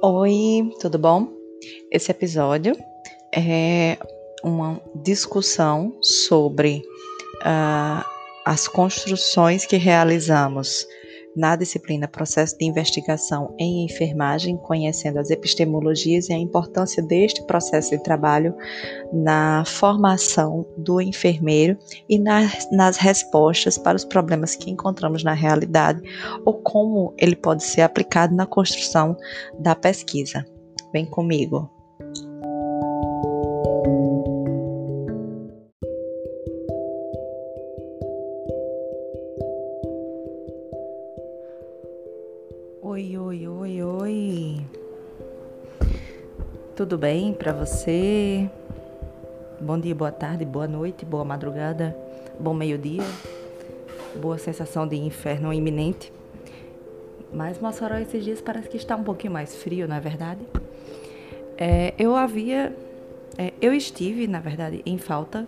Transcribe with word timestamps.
Oi, 0.00 0.70
tudo 0.80 0.96
bom? 0.96 1.28
Esse 1.90 2.12
episódio 2.12 2.76
é 3.34 3.98
uma 4.44 4.80
discussão 4.94 5.92
sobre 6.00 6.84
uh, 7.40 8.04
as 8.44 8.68
construções 8.68 9.66
que 9.66 9.76
realizamos 9.76 10.86
na 11.36 11.56
disciplina 11.56 12.08
Processo 12.08 12.56
de 12.58 12.64
Investigação 12.64 13.54
em 13.58 13.84
Enfermagem, 13.84 14.56
conhecendo 14.56 15.18
as 15.18 15.30
epistemologias 15.30 16.28
e 16.28 16.32
a 16.32 16.38
importância 16.38 17.02
deste 17.02 17.44
processo 17.46 17.90
de 17.90 18.02
trabalho 18.02 18.54
na 19.12 19.64
formação 19.64 20.66
do 20.76 21.00
enfermeiro 21.00 21.78
e 22.08 22.18
nas, 22.18 22.68
nas 22.72 22.96
respostas 22.96 23.78
para 23.78 23.96
os 23.96 24.04
problemas 24.04 24.54
que 24.56 24.70
encontramos 24.70 25.22
na 25.22 25.32
realidade 25.32 26.02
ou 26.44 26.54
como 26.54 27.14
ele 27.16 27.36
pode 27.36 27.62
ser 27.62 27.82
aplicado 27.82 28.34
na 28.34 28.46
construção 28.46 29.16
da 29.58 29.74
pesquisa. 29.74 30.44
Vem 30.92 31.06
comigo. 31.06 31.77
Bem 46.98 47.32
para 47.32 47.52
você? 47.52 48.50
Bom 49.60 49.78
dia, 49.78 49.94
boa 49.94 50.10
tarde, 50.10 50.44
boa 50.44 50.66
noite, 50.66 51.04
boa 51.04 51.24
madrugada, 51.24 51.96
bom 52.40 52.52
meio-dia, 52.52 53.04
boa 54.20 54.36
sensação 54.36 54.84
de 54.84 54.96
inferno 54.96 55.52
iminente. 55.52 56.12
Mas 57.32 57.60
Mossoró 57.60 57.96
esses 57.98 58.24
dias 58.24 58.40
parece 58.40 58.68
que 58.68 58.76
está 58.76 58.96
um 58.96 59.04
pouquinho 59.04 59.32
mais 59.32 59.54
frio, 59.54 59.86
não 59.86 59.94
é 59.94 60.00
verdade? 60.00 60.40
É, 61.56 61.94
eu 61.96 62.16
havia, 62.16 62.76
é, 63.38 63.52
eu 63.62 63.72
estive, 63.72 64.26
na 64.26 64.40
verdade, 64.40 64.82
em 64.84 64.98
falta 64.98 65.46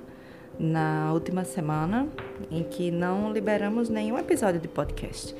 na 0.56 1.10
última 1.12 1.42
semana 1.42 2.06
em 2.48 2.62
que 2.62 2.92
não 2.92 3.32
liberamos 3.32 3.88
nenhum 3.88 4.16
episódio 4.16 4.60
de 4.60 4.68
podcast, 4.68 5.34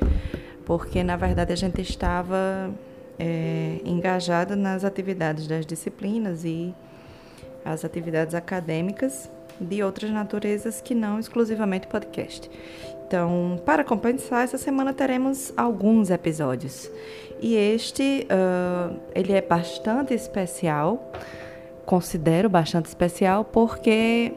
porque 0.65 1.05
na 1.05 1.17
verdade 1.17 1.53
a 1.53 1.57
gente 1.57 1.81
estava 1.81 2.75
é, 3.21 3.81
engajada 3.85 4.57
nas 4.57 4.83
atividades 4.83 5.47
das 5.47 5.67
disciplinas 5.67 6.43
e 6.43 6.75
as 7.63 7.85
atividades 7.85 8.35
acadêmicas 8.35 9.31
de 9.61 9.83
outras 9.83 10.11
naturezas 10.11 10.81
que 10.81 10.95
não 10.95 11.21
exclusivamente 11.21 11.87
podcast. 11.87 12.51
Então, 13.07 13.61
para 13.67 13.85
compensar, 13.85 14.45
essa 14.45 14.57
semana 14.57 14.95
teremos 14.95 15.53
alguns 15.55 16.09
episódios. 16.09 16.91
E 17.43 17.55
este, 17.55 18.27
uh, 18.31 18.97
ele 19.15 19.35
é 19.35 19.43
bastante 19.43 20.15
especial, 20.15 21.13
considero 21.85 22.49
bastante 22.49 22.87
especial, 22.87 23.45
porque 23.45 24.33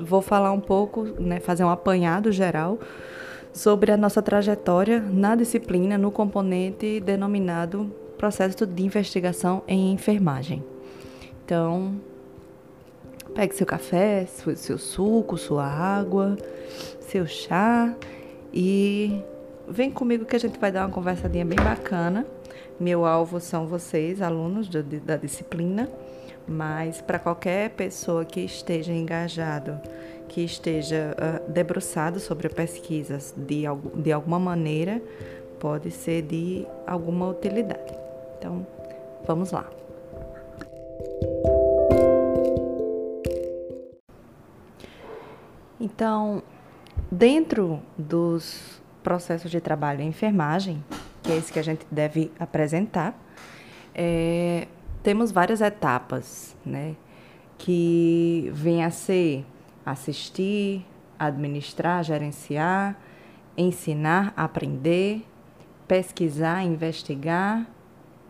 vou 0.00 0.20
falar 0.20 0.52
um 0.52 0.60
pouco, 0.60 1.04
né, 1.18 1.40
fazer 1.40 1.64
um 1.64 1.70
apanhado 1.70 2.30
geral 2.30 2.78
sobre 3.54 3.92
a 3.92 3.96
nossa 3.96 4.20
trajetória 4.20 5.00
na 5.00 5.34
disciplina, 5.34 5.96
no 5.96 6.10
componente 6.10 7.00
denominado 7.00 8.01
processo 8.22 8.64
de 8.64 8.84
investigação 8.84 9.64
em 9.66 9.92
enfermagem. 9.92 10.62
Então, 11.44 11.96
pegue 13.34 13.52
seu 13.52 13.66
café, 13.66 14.24
seu 14.26 14.78
suco, 14.78 15.36
sua 15.36 15.66
água, 15.66 16.38
seu 17.00 17.26
chá 17.26 17.92
e 18.54 19.20
vem 19.68 19.90
comigo 19.90 20.24
que 20.24 20.36
a 20.36 20.38
gente 20.38 20.56
vai 20.56 20.70
dar 20.70 20.86
uma 20.86 20.94
conversadinha 20.94 21.44
bem 21.44 21.58
bacana. 21.58 22.24
Meu 22.78 23.04
alvo 23.04 23.40
são 23.40 23.66
vocês, 23.66 24.22
alunos 24.22 24.68
da, 24.68 25.16
disciplina, 25.16 25.90
mas 26.46 27.00
para 27.00 27.18
qualquer 27.18 27.70
pessoa 27.70 28.24
que 28.24 28.38
esteja 28.38 28.92
engajado, 28.92 29.80
que 30.28 30.42
esteja 30.42 31.16
uh, 31.18 31.50
debruçado 31.50 32.20
sobre 32.20 32.48
pesquisas 32.48 33.34
de, 33.36 33.64
de 33.96 34.12
alguma 34.12 34.38
maneira, 34.38 35.02
pode 35.58 35.90
ser 35.90 36.22
de 36.22 36.64
alguma 36.86 37.28
utilidade. 37.28 38.11
Então, 38.42 38.66
vamos 39.24 39.52
lá. 39.52 39.70
Então, 45.80 46.42
dentro 47.08 47.80
dos 47.96 48.82
processos 49.00 49.48
de 49.48 49.60
trabalho 49.60 50.00
em 50.00 50.08
enfermagem, 50.08 50.84
que 51.22 51.30
é 51.30 51.36
esse 51.36 51.52
que 51.52 51.58
a 51.60 51.62
gente 51.62 51.86
deve 51.88 52.32
apresentar, 52.36 53.16
é, 53.94 54.66
temos 55.04 55.30
várias 55.30 55.60
etapas, 55.60 56.56
né? 56.66 56.96
Que 57.56 58.50
vem 58.52 58.82
a 58.82 58.90
ser 58.90 59.46
assistir, 59.86 60.84
administrar, 61.16 62.02
gerenciar, 62.02 62.98
ensinar, 63.56 64.32
aprender, 64.36 65.24
pesquisar, 65.86 66.64
investigar 66.64 67.68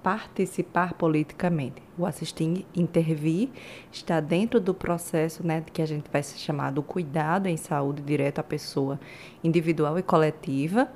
participar 0.03 0.95
politicamente. 0.95 1.83
O 1.97 2.05
assistir, 2.05 2.67
intervir, 2.75 3.49
está 3.91 4.21
dentro 4.21 4.61
do 4.61 4.75
processo 4.75 5.47
né, 5.47 5.63
que 5.73 5.81
a 5.81 5.87
gente 5.87 6.11
vai 6.11 6.23
chamar 6.23 6.73
do 6.73 6.83
cuidado 6.83 7.47
em 7.47 7.57
saúde 7.57 8.03
direto 8.03 8.41
à 8.41 8.43
pessoa 8.43 8.99
individual 9.45 9.99
e 9.99 10.03
coletiva. 10.03 10.89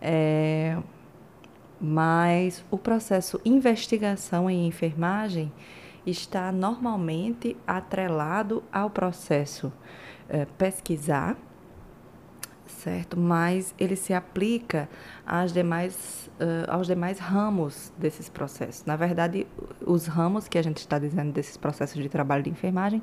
É, 0.00 0.76
mas 1.80 2.64
o 2.70 2.78
processo 2.78 3.40
investigação 3.44 4.48
em 4.48 4.66
enfermagem 4.66 5.52
está 6.06 6.52
normalmente 6.52 7.56
atrelado 7.66 8.62
ao 8.72 8.88
processo 8.88 9.72
é, 10.28 10.44
pesquisar, 10.56 11.36
certo? 12.68 13.18
Mas 13.18 13.74
ele 13.78 13.96
se 13.96 14.12
aplica 14.12 14.88
às 15.26 15.52
demais, 15.52 16.30
uh, 16.40 16.70
aos 16.70 16.86
demais 16.86 17.18
ramos 17.18 17.92
desses 17.98 18.28
processos. 18.28 18.84
Na 18.84 18.96
verdade, 18.96 19.46
os 19.84 20.06
ramos 20.06 20.48
que 20.48 20.58
a 20.58 20.62
gente 20.62 20.78
está 20.78 20.98
dizendo 20.98 21.32
desses 21.32 21.56
processos 21.56 22.02
de 22.02 22.08
trabalho 22.08 22.42
de 22.42 22.50
enfermagem, 22.50 23.02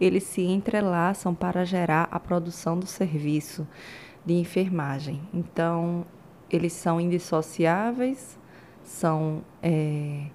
eles 0.00 0.24
se 0.24 0.42
entrelaçam 0.42 1.34
para 1.34 1.64
gerar 1.64 2.08
a 2.10 2.20
produção 2.20 2.78
do 2.78 2.86
serviço 2.86 3.66
de 4.24 4.34
enfermagem. 4.34 5.20
Então, 5.32 6.04
eles 6.50 6.72
são 6.72 7.00
indissociáveis, 7.00 8.38
são 8.82 9.42
é, 9.62 10.26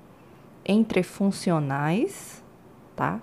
entrefuncionais, 0.65 2.43
tá? 2.95 3.21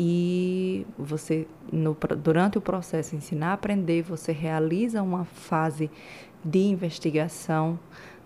E 0.00 0.86
você 0.96 1.44
no, 1.72 1.96
durante 2.22 2.56
o 2.56 2.60
processo 2.60 3.16
ensinar 3.16 3.48
a 3.48 3.52
aprender 3.54 4.02
você 4.02 4.30
realiza 4.30 5.02
uma 5.02 5.24
fase 5.24 5.90
de 6.44 6.60
investigação. 6.60 7.76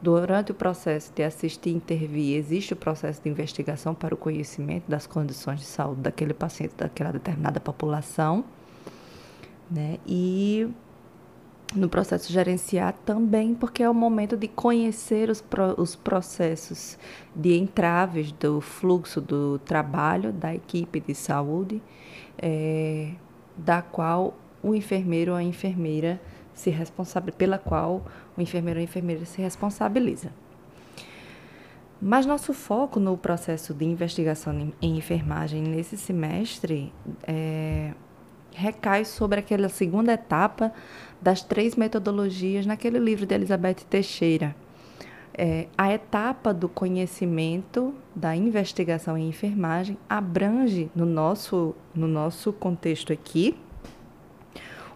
Durante 0.02 0.50
o 0.50 0.54
processo 0.54 1.12
de 1.14 1.22
assistir 1.22 1.70
e 1.70 1.74
intervir 1.74 2.36
existe 2.36 2.74
o 2.74 2.76
processo 2.76 3.22
de 3.22 3.30
investigação 3.30 3.94
para 3.94 4.12
o 4.12 4.18
conhecimento 4.18 4.84
das 4.86 5.06
condições 5.06 5.60
de 5.60 5.66
saúde 5.66 6.02
daquele 6.02 6.34
paciente 6.34 6.74
daquela 6.76 7.12
determinada 7.12 7.58
população 7.58 8.44
né? 9.72 9.98
E 10.06 10.68
no 11.74 11.88
processo 11.88 12.32
gerenciar 12.32 12.94
também, 13.04 13.54
porque 13.54 13.82
é 13.82 13.88
o 13.88 13.94
momento 13.94 14.36
de 14.36 14.48
conhecer 14.48 15.30
os, 15.30 15.40
pro, 15.40 15.80
os 15.80 15.96
processos 15.96 16.98
de 17.34 17.56
entraves 17.56 18.32
do 18.32 18.60
fluxo 18.60 19.20
do 19.20 19.58
trabalho 19.60 20.32
da 20.32 20.54
equipe 20.54 21.00
de 21.00 21.14
saúde, 21.14 21.82
é, 22.38 23.12
da 23.56 23.82
qual 23.82 24.34
o 24.62 24.74
enfermeiro 24.74 25.32
ou 25.32 25.36
a 25.36 25.42
enfermeira 25.42 26.20
se 26.54 26.70
responsabiliza, 26.70 27.36
pela 27.36 27.58
qual 27.58 28.04
o 28.36 28.40
enfermeiro 28.40 28.78
ou 28.78 28.82
a 28.82 28.84
enfermeira 28.84 29.25
se 29.25 29.40
responsabiliza. 29.40 30.30
Mas 32.00 32.26
nosso 32.26 32.52
foco 32.52 32.98
no 32.98 33.16
processo 33.16 33.72
de 33.72 33.84
investigação 33.84 34.72
em 34.82 34.96
enfermagem 34.96 35.62
nesse 35.62 35.96
semestre 35.96 36.92
é, 37.22 37.92
recai 38.54 39.04
sobre 39.04 39.40
aquela 39.40 39.69
segunda 39.69 40.12
etapa 40.12 40.72
das 41.20 41.43
três 41.43 41.76
metodologias 41.76 42.66
naquele 42.66 42.99
livro 42.99 43.26
de 43.26 43.34
Elizabeth 43.34 43.84
Teixeira. 43.88 44.54
É, 45.34 45.66
a 45.78 45.93
etapa 45.93 46.52
do 46.52 46.69
conhecimento 46.69 47.94
da 48.14 48.37
investigação 48.37 49.16
em 49.16 49.28
enfermagem 49.28 49.96
abrange, 50.08 50.90
no 50.94 51.06
nosso, 51.06 51.75
no 51.94 52.06
nosso 52.06 52.52
contexto 52.52 53.12
aqui, 53.12 53.56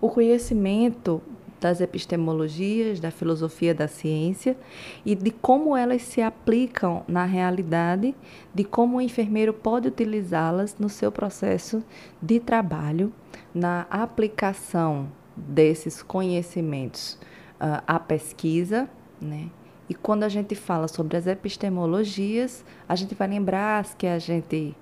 o 0.00 0.10
conhecimento 0.10 1.22
das 1.66 1.80
epistemologias, 1.80 3.00
da 3.00 3.10
filosofia 3.10 3.74
da 3.74 3.88
ciência 3.88 4.56
e 5.04 5.16
de 5.16 5.32
como 5.32 5.76
elas 5.76 6.02
se 6.02 6.22
aplicam 6.22 7.02
na 7.08 7.24
realidade, 7.24 8.14
de 8.54 8.62
como 8.62 8.98
o 8.98 9.00
enfermeiro 9.00 9.52
pode 9.52 9.88
utilizá-las 9.88 10.76
no 10.78 10.88
seu 10.88 11.10
processo 11.10 11.82
de 12.22 12.38
trabalho, 12.38 13.12
na 13.52 13.84
aplicação 13.90 15.08
desses 15.36 16.04
conhecimentos 16.04 17.18
uh, 17.60 17.82
à 17.84 17.98
pesquisa, 17.98 18.88
né? 19.20 19.50
E 19.88 19.94
quando 19.94 20.22
a 20.22 20.28
gente 20.28 20.54
fala 20.54 20.86
sobre 20.86 21.16
as 21.16 21.26
epistemologias, 21.26 22.64
a 22.88 22.94
gente 22.94 23.14
vai 23.14 23.28
lembrar 23.28 23.80
as 23.80 23.94
que 23.94 24.06
a 24.06 24.18
gente 24.18 24.74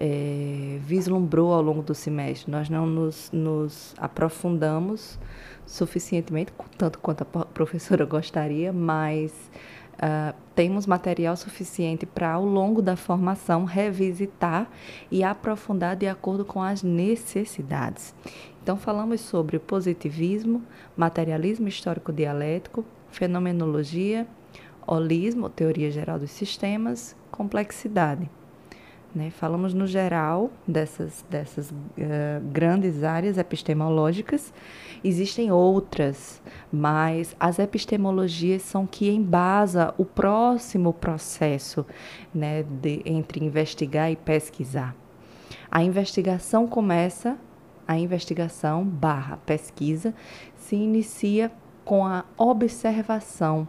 é, 0.00 0.78
vislumbrou 0.80 1.52
ao 1.52 1.60
longo 1.60 1.82
do 1.82 1.94
semestre. 1.94 2.50
Nós 2.50 2.70
não 2.70 2.86
nos, 2.86 3.30
nos 3.30 3.94
aprofundamos 3.98 5.18
suficientemente, 5.66 6.52
tanto 6.78 6.98
quanto 6.98 7.22
a 7.22 7.44
professora 7.44 8.04
gostaria, 8.06 8.72
mas 8.72 9.30
uh, 9.94 10.34
temos 10.54 10.86
material 10.86 11.36
suficiente 11.36 12.06
para, 12.06 12.32
ao 12.32 12.44
longo 12.44 12.80
da 12.80 12.96
formação, 12.96 13.64
revisitar 13.64 14.68
e 15.10 15.22
aprofundar 15.22 15.94
de 15.94 16.08
acordo 16.08 16.46
com 16.46 16.62
as 16.62 16.82
necessidades. 16.82 18.14
Então, 18.62 18.78
falamos 18.78 19.20
sobre 19.20 19.58
positivismo, 19.58 20.62
materialismo 20.96 21.68
histórico-dialético, 21.68 22.84
fenomenologia, 23.10 24.26
holismo, 24.86 25.48
teoria 25.50 25.90
geral 25.90 26.18
dos 26.18 26.30
sistemas, 26.30 27.14
complexidade. 27.30 28.28
Né? 29.12 29.30
Falamos 29.30 29.74
no 29.74 29.88
geral 29.88 30.50
dessas, 30.66 31.24
dessas 31.28 31.70
uh, 31.70 31.74
grandes 32.52 33.02
áreas 33.02 33.38
epistemológicas. 33.38 34.52
Existem 35.02 35.50
outras, 35.50 36.40
mas 36.72 37.34
as 37.40 37.58
epistemologias 37.58 38.62
são 38.62 38.86
que 38.86 39.10
embasa 39.10 39.92
o 39.98 40.04
próximo 40.04 40.92
processo 40.92 41.84
né, 42.32 42.62
de, 42.62 43.02
entre 43.04 43.44
investigar 43.44 44.12
e 44.12 44.16
pesquisar. 44.16 44.94
A 45.68 45.82
investigação 45.82 46.66
começa, 46.68 47.36
a 47.88 47.98
investigação 47.98 48.84
barra 48.84 49.38
pesquisa 49.38 50.14
se 50.56 50.76
inicia 50.76 51.50
com 51.84 52.06
a 52.06 52.24
observação 52.36 53.66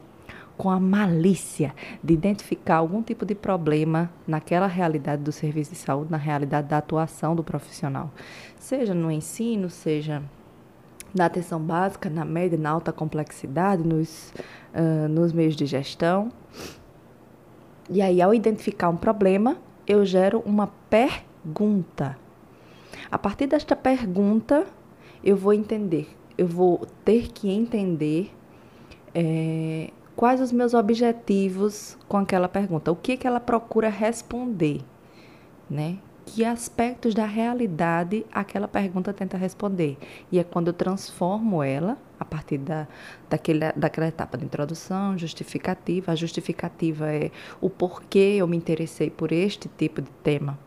com 0.61 0.69
a 0.69 0.79
malícia 0.79 1.73
de 2.03 2.13
identificar 2.13 2.75
algum 2.75 3.01
tipo 3.01 3.25
de 3.25 3.33
problema 3.33 4.11
naquela 4.27 4.67
realidade 4.67 5.23
do 5.23 5.31
serviço 5.31 5.71
de 5.71 5.77
saúde, 5.77 6.11
na 6.11 6.17
realidade 6.17 6.67
da 6.67 6.77
atuação 6.77 7.35
do 7.35 7.43
profissional, 7.43 8.11
seja 8.59 8.93
no 8.93 9.09
ensino, 9.09 9.71
seja 9.71 10.21
na 11.15 11.25
atenção 11.25 11.59
básica, 11.59 12.11
na 12.11 12.23
média, 12.23 12.59
na 12.59 12.69
alta 12.69 12.93
complexidade, 12.93 13.81
nos, 13.81 14.31
uh, 14.75 15.07
nos 15.09 15.33
meios 15.33 15.55
de 15.55 15.65
gestão. 15.65 16.31
E 17.89 17.99
aí, 17.99 18.21
ao 18.21 18.31
identificar 18.31 18.89
um 18.89 18.97
problema, 18.97 19.57
eu 19.87 20.05
gero 20.05 20.43
uma 20.45 20.67
pergunta. 20.91 22.15
A 23.09 23.17
partir 23.17 23.47
desta 23.47 23.75
pergunta, 23.75 24.67
eu 25.23 25.35
vou 25.35 25.53
entender, 25.53 26.07
eu 26.37 26.45
vou 26.45 26.85
ter 27.03 27.31
que 27.31 27.49
entender 27.49 28.31
é, 29.11 29.89
quais 30.15 30.41
os 30.41 30.51
meus 30.51 30.73
objetivos 30.73 31.97
com 32.07 32.17
aquela 32.17 32.47
pergunta, 32.47 32.91
o 32.91 32.95
que, 32.95 33.17
que 33.17 33.27
ela 33.27 33.39
procura 33.39 33.89
responder, 33.89 34.81
né? 35.69 35.97
Que 36.25 36.45
aspectos 36.45 37.13
da 37.13 37.25
realidade 37.25 38.25
aquela 38.31 38.67
pergunta 38.67 39.11
tenta 39.11 39.37
responder. 39.37 39.97
E 40.31 40.39
é 40.39 40.43
quando 40.43 40.67
eu 40.67 40.73
transformo 40.73 41.63
ela, 41.63 41.97
a 42.19 42.23
partir 42.23 42.59
da, 42.59 42.87
daquele, 43.27 43.71
daquela 43.75 44.07
etapa 44.07 44.37
de 44.37 44.45
introdução, 44.45 45.17
justificativa. 45.17 46.11
A 46.11 46.15
justificativa 46.15 47.11
é 47.11 47.31
o 47.59 47.69
porquê 47.69 48.35
eu 48.37 48.47
me 48.47 48.55
interessei 48.55 49.09
por 49.09 49.31
este 49.31 49.67
tipo 49.67 50.01
de 50.01 50.11
tema. 50.23 50.57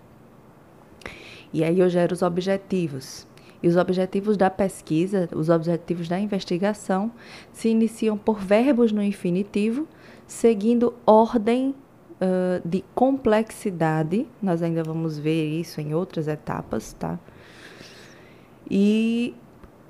E 1.52 1.62
aí 1.62 1.79
eu 1.79 1.88
gero 1.88 2.12
os 2.12 2.20
objetivos. 2.20 3.26
E 3.64 3.66
os 3.66 3.76
objetivos 3.76 4.37
da 4.37 4.50
pesquisa, 4.50 5.26
os 5.34 5.49
objetivos 5.49 6.06
da 6.06 6.20
investigação, 6.20 7.11
se 7.50 7.70
iniciam 7.70 8.14
por 8.14 8.38
verbos 8.38 8.93
no 8.93 9.02
infinitivo, 9.02 9.88
seguindo 10.26 10.93
ordem 11.06 11.75
uh, 12.20 12.61
de 12.62 12.84
complexidade. 12.94 14.26
Nós 14.43 14.62
ainda 14.62 14.84
vamos 14.84 15.19
ver 15.19 15.46
isso 15.49 15.81
em 15.81 15.94
outras 15.94 16.28
etapas, 16.28 16.93
tá? 16.93 17.19
E 18.70 19.34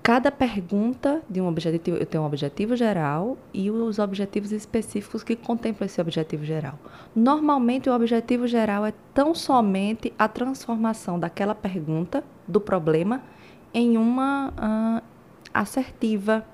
cada 0.04 0.30
pergunta 0.30 1.20
de 1.28 1.40
um 1.40 1.48
objetivo, 1.48 1.96
eu 1.96 2.06
tenho 2.06 2.22
um 2.22 2.26
objetivo 2.28 2.76
geral 2.76 3.36
e 3.52 3.72
os 3.72 3.98
objetivos 3.98 4.52
específicos 4.52 5.24
que 5.24 5.34
contemplam 5.34 5.86
esse 5.86 6.00
objetivo 6.00 6.44
geral. 6.44 6.78
Normalmente, 7.12 7.90
o 7.90 7.92
objetivo 7.92 8.46
geral 8.46 8.86
é 8.86 8.94
tão 9.12 9.34
somente 9.34 10.12
a 10.16 10.28
transformação 10.28 11.18
daquela 11.18 11.56
pergunta, 11.56 12.22
do 12.46 12.60
problema, 12.60 13.20
em 13.74 13.98
uma 13.98 14.50
uh, 14.50 15.04
assertiva, 15.52 16.46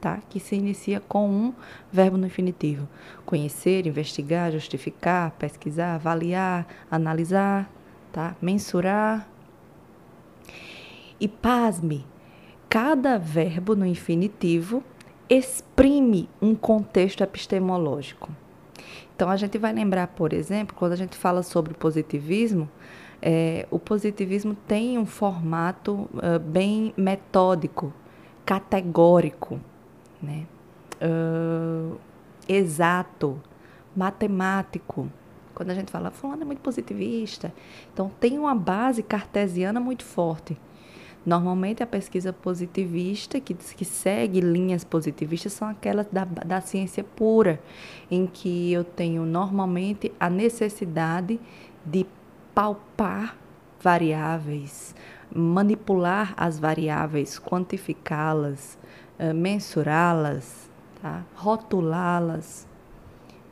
tá? 0.00 0.20
Que 0.28 0.40
se 0.40 0.56
inicia 0.56 1.00
com 1.00 1.30
um 1.30 1.54
verbo 1.90 2.18
no 2.18 2.26
infinitivo. 2.26 2.88
Conhecer, 3.24 3.86
investigar, 3.86 4.50
justificar, 4.50 5.30
pesquisar, 5.38 5.94
avaliar, 5.94 6.66
analisar, 6.90 7.70
tá? 8.12 8.36
Mensurar. 8.42 9.28
E 11.20 11.28
pasme, 11.28 12.04
cada 12.68 13.16
verbo 13.16 13.76
no 13.76 13.86
infinitivo 13.86 14.82
exprime 15.30 16.28
um 16.42 16.54
contexto 16.54 17.22
epistemológico. 17.22 18.30
Então, 19.14 19.30
a 19.30 19.36
gente 19.36 19.56
vai 19.58 19.72
lembrar, 19.72 20.08
por 20.08 20.32
exemplo, 20.32 20.74
quando 20.76 20.92
a 20.92 20.96
gente 20.96 21.16
fala 21.16 21.42
sobre 21.44 21.72
positivismo, 21.72 22.68
é, 23.26 23.66
o 23.70 23.78
positivismo 23.78 24.54
tem 24.68 24.98
um 24.98 25.06
formato 25.06 26.10
uh, 26.12 26.38
bem 26.38 26.92
metódico, 26.94 27.90
categórico, 28.44 29.58
né? 30.22 30.44
Uh, 31.00 31.96
exato, 32.46 33.40
matemático. 33.96 35.10
Quando 35.54 35.70
a 35.70 35.74
gente 35.74 35.90
fala, 35.90 36.10
fulano 36.10 36.42
é 36.42 36.44
muito 36.44 36.60
positivista. 36.60 37.50
Então, 37.94 38.10
tem 38.20 38.38
uma 38.38 38.54
base 38.54 39.02
cartesiana 39.02 39.80
muito 39.80 40.04
forte. 40.04 40.54
Normalmente, 41.24 41.82
a 41.82 41.86
pesquisa 41.86 42.30
positivista, 42.30 43.40
que, 43.40 43.54
que 43.54 43.86
segue 43.86 44.42
linhas 44.42 44.84
positivistas, 44.84 45.54
são 45.54 45.66
aquelas 45.66 46.06
da, 46.08 46.26
da 46.26 46.60
ciência 46.60 47.02
pura, 47.02 47.58
em 48.10 48.26
que 48.26 48.70
eu 48.70 48.84
tenho 48.84 49.24
normalmente 49.24 50.12
a 50.20 50.28
necessidade 50.28 51.40
de 51.86 52.04
palpar 52.54 53.36
variáveis, 53.80 54.94
manipular 55.34 56.32
as 56.36 56.58
variáveis, 56.58 57.38
quantificá-las, 57.38 58.78
uh, 59.18 59.34
mensurá-las, 59.34 60.70
tá? 61.02 61.24
rotulá-las. 61.34 62.66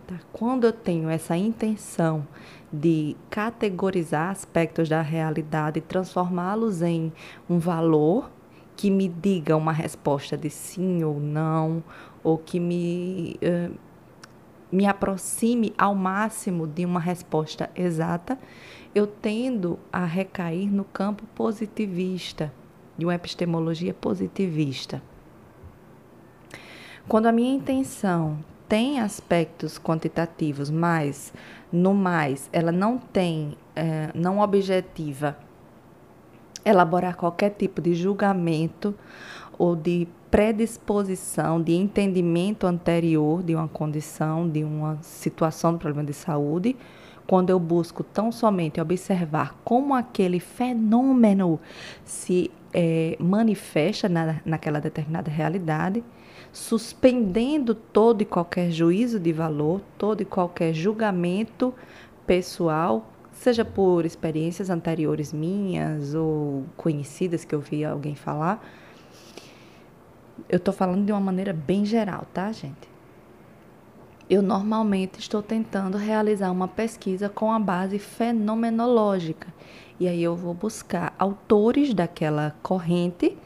Tá? 0.06 0.18
Quando 0.32 0.64
eu 0.64 0.72
tenho 0.72 1.10
essa 1.10 1.36
intenção 1.36 2.26
de 2.72 3.14
categorizar 3.28 4.30
aspectos 4.30 4.88
da 4.88 5.02
realidade 5.02 5.78
e 5.78 5.82
transformá-los 5.82 6.80
em 6.80 7.12
um 7.50 7.58
valor 7.58 8.30
que 8.74 8.90
me 8.90 9.06
diga 9.06 9.56
uma 9.56 9.72
resposta 9.72 10.36
de 10.36 10.48
sim 10.48 11.04
ou 11.04 11.20
não, 11.20 11.84
ou 12.24 12.38
que 12.38 12.58
me, 12.58 13.36
uh, 13.42 13.74
me 14.70 14.86
aproxime 14.86 15.74
ao 15.76 15.94
máximo 15.94 16.66
de 16.66 16.86
uma 16.86 16.98
resposta 16.98 17.68
exata, 17.76 18.38
eu 18.94 19.06
tendo 19.06 19.78
a 19.92 20.04
recair 20.04 20.70
no 20.70 20.84
campo 20.84 21.24
positivista, 21.34 22.52
de 22.96 23.06
uma 23.06 23.14
epistemologia 23.14 23.94
positivista. 23.94 25.02
Quando 27.08 27.26
a 27.26 27.32
minha 27.32 27.54
intenção 27.54 28.38
tem 28.68 29.00
aspectos 29.00 29.78
quantitativos, 29.78 30.70
mas 30.70 31.32
no 31.72 31.94
mais 31.94 32.48
ela 32.52 32.70
não 32.70 32.98
tem, 32.98 33.56
é, 33.74 34.10
não 34.14 34.40
objetiva 34.40 35.36
elaborar 36.64 37.16
qualquer 37.16 37.50
tipo 37.50 37.80
de 37.80 37.94
julgamento 37.94 38.94
ou 39.58 39.74
de 39.74 40.06
predisposição, 40.30 41.60
de 41.60 41.74
entendimento 41.74 42.66
anterior 42.66 43.42
de 43.42 43.54
uma 43.54 43.68
condição, 43.68 44.48
de 44.48 44.64
uma 44.64 44.98
situação 45.02 45.72
do 45.72 45.78
problema 45.78 46.06
de 46.06 46.14
saúde, 46.14 46.76
quando 47.26 47.50
eu 47.50 47.58
busco 47.58 48.02
tão 48.02 48.32
somente 48.32 48.80
observar 48.80 49.56
como 49.64 49.94
aquele 49.94 50.40
fenômeno 50.40 51.60
se 52.04 52.50
é, 52.72 53.16
manifesta 53.18 54.08
na, 54.08 54.40
naquela 54.44 54.80
determinada 54.80 55.30
realidade, 55.30 56.02
suspendendo 56.52 57.74
todo 57.74 58.22
e 58.22 58.24
qualquer 58.24 58.70
juízo 58.70 59.18
de 59.18 59.32
valor, 59.32 59.80
todo 59.96 60.20
e 60.20 60.24
qualquer 60.24 60.74
julgamento 60.74 61.74
pessoal, 62.26 63.10
seja 63.32 63.64
por 63.64 64.04
experiências 64.04 64.70
anteriores 64.70 65.32
minhas 65.32 66.14
ou 66.14 66.64
conhecidas 66.76 67.44
que 67.44 67.54
eu 67.54 67.60
vi 67.60 67.84
alguém 67.84 68.14
falar. 68.14 68.62
Eu 70.48 70.58
estou 70.58 70.72
falando 70.72 71.04
de 71.04 71.12
uma 71.12 71.20
maneira 71.20 71.52
bem 71.52 71.84
geral, 71.84 72.26
tá, 72.32 72.52
gente? 72.52 72.91
Eu 74.32 74.40
normalmente 74.40 75.20
estou 75.20 75.42
tentando 75.42 75.98
realizar 75.98 76.50
uma 76.50 76.66
pesquisa 76.66 77.28
com 77.28 77.52
a 77.52 77.58
base 77.58 77.98
fenomenológica. 77.98 79.48
E 80.00 80.08
aí 80.08 80.22
eu 80.22 80.34
vou 80.34 80.54
buscar 80.54 81.14
autores 81.18 81.92
daquela 81.92 82.56
corrente 82.62 83.36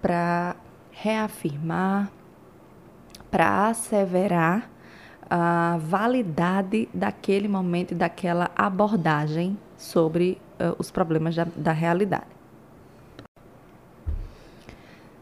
para 0.00 0.56
reafirmar, 0.90 2.10
para 3.30 3.68
asseverar 3.68 4.70
a 5.28 5.76
validade 5.78 6.88
daquele 6.94 7.46
momento 7.46 7.94
daquela 7.94 8.50
abordagem 8.56 9.58
sobre 9.76 10.40
uh, 10.58 10.74
os 10.78 10.90
problemas 10.90 11.36
da, 11.36 11.46
da 11.54 11.72
realidade. 11.72 12.24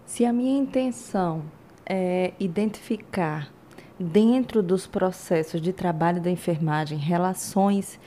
Se 0.06 0.25
a 0.25 0.32
minha 0.32 0.56
intenção 0.56 1.42
é 1.84 2.32
identificar 2.38 3.58
dentro 3.99 4.62
dos 4.62 4.87
processos 4.87 5.61
de 5.61 5.73
trabalho 5.73 6.21
da 6.21 6.31
enfermagem 6.31 6.99
relações 6.99 7.99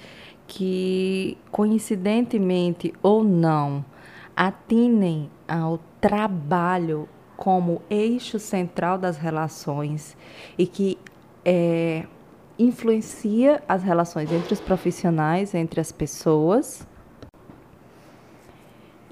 que, 0.47 1.37
coincidentemente 1.51 2.93
ou 3.01 3.23
não, 3.23 3.83
atinem 4.35 5.29
ao 5.47 5.79
trabalho 5.99 7.07
como 7.37 7.81
eixo 7.89 8.37
central 8.39 8.97
das 8.97 9.17
relações 9.17 10.15
e 10.57 10.67
que 10.67 10.97
é, 11.43 12.05
influencia 12.57 13.63
as 13.67 13.83
relações 13.83 14.31
entre 14.31 14.53
os 14.53 14.59
profissionais, 14.59 15.53
entre 15.53 15.81
as 15.81 15.91
pessoas. 15.91 16.87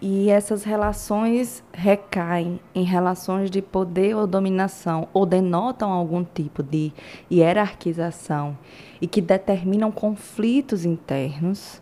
E 0.02 0.30
essas 0.30 0.64
relações 0.64 1.62
recaem 1.74 2.60
em 2.74 2.84
relações 2.84 3.52
de 3.52 3.62
poder 3.62 4.16
ou 4.16 4.26
dominação, 4.26 5.10
ou 5.14 5.26
denotam 5.26 5.92
algum 5.92 6.24
tipo 6.24 6.64
de 6.64 6.94
hierarquização 7.30 8.58
e 9.02 9.08
que 9.08 9.20
determinam 9.20 9.92
conflitos 9.92 10.86
internos, 10.86 11.82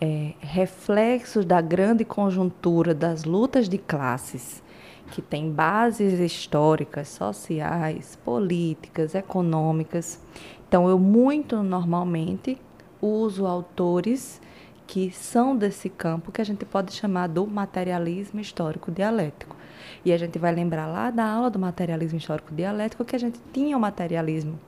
é, 0.00 0.34
reflexos 0.40 1.44
da 1.44 1.60
grande 1.60 2.04
conjuntura 2.04 2.94
das 2.94 3.24
lutas 3.24 3.68
de 3.68 3.78
classes 3.78 4.62
que 5.10 5.22
tem 5.22 5.50
bases 5.50 6.18
históricas, 6.18 7.08
sociais, 7.08 8.18
políticas, 8.24 9.14
econômicas. 9.14 10.20
Então, 10.68 10.88
eu 10.88 10.98
muito 10.98 11.62
normalmente 11.62 12.58
uso 13.00 13.46
autores 13.46 14.40
que 14.86 15.10
são 15.10 15.56
desse 15.56 15.88
campo 15.88 16.30
que 16.30 16.40
a 16.40 16.44
gente 16.44 16.64
pode 16.64 16.92
chamar 16.92 17.26
do 17.26 17.46
materialismo 17.46 18.40
histórico 18.40 18.90
dialético. 18.90 19.56
E 20.04 20.12
a 20.12 20.16
gente 20.16 20.38
vai 20.38 20.54
lembrar 20.54 20.86
lá 20.86 21.10
da 21.10 21.24
aula 21.24 21.50
do 21.50 21.58
materialismo 21.58 22.18
histórico 22.18 22.54
dialético 22.54 23.04
que 23.04 23.16
a 23.16 23.18
gente 23.18 23.40
tinha 23.52 23.76
o 23.76 23.80
materialismo 23.80 24.58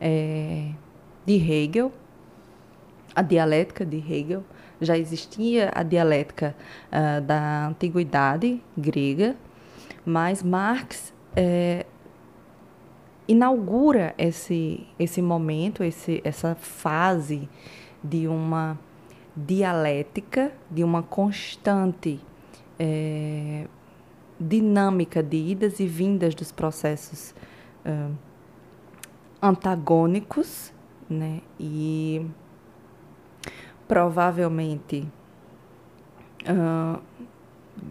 é, 0.00 0.70
de 1.24 1.34
Hegel, 1.34 1.92
a 3.14 3.22
dialética 3.22 3.84
de 3.86 3.96
Hegel, 3.96 4.44
já 4.80 4.98
existia 4.98 5.70
a 5.74 5.82
dialética 5.82 6.54
uh, 6.88 7.20
da 7.22 7.68
antiguidade 7.68 8.60
grega, 8.76 9.36
mas 10.04 10.42
Marx 10.42 11.14
é, 11.34 11.86
inaugura 13.26 14.14
esse, 14.18 14.86
esse 14.98 15.22
momento, 15.22 15.82
esse, 15.82 16.20
essa 16.24 16.54
fase 16.54 17.48
de 18.02 18.28
uma 18.28 18.78
dialética, 19.36 20.52
de 20.70 20.84
uma 20.84 21.02
constante 21.02 22.20
é, 22.78 23.66
dinâmica 24.38 25.22
de 25.22 25.36
idas 25.36 25.80
e 25.80 25.86
vindas 25.86 26.34
dos 26.34 26.52
processos 26.52 27.34
é, 27.84 28.08
antagônicos, 29.42 30.72
né? 31.08 31.40
E 31.58 32.26
provavelmente 33.86 35.06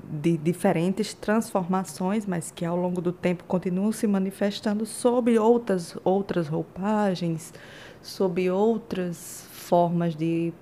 de 0.10 0.38
diferentes 0.38 1.14
transformações, 1.14 2.26
mas 2.26 2.52
que 2.52 2.64
ao 2.64 2.76
longo 2.78 3.02
do 3.02 3.12
tempo 3.12 3.44
continuam 3.46 3.92
se 3.92 4.08
manifestando 4.08 4.86
sob 4.86 5.38
outras, 5.38 5.98
outras 6.04 6.48
roupagens, 6.48 7.54
sob 8.02 8.50
outras 8.50 9.48
formas 9.64 10.16
de 10.16 10.54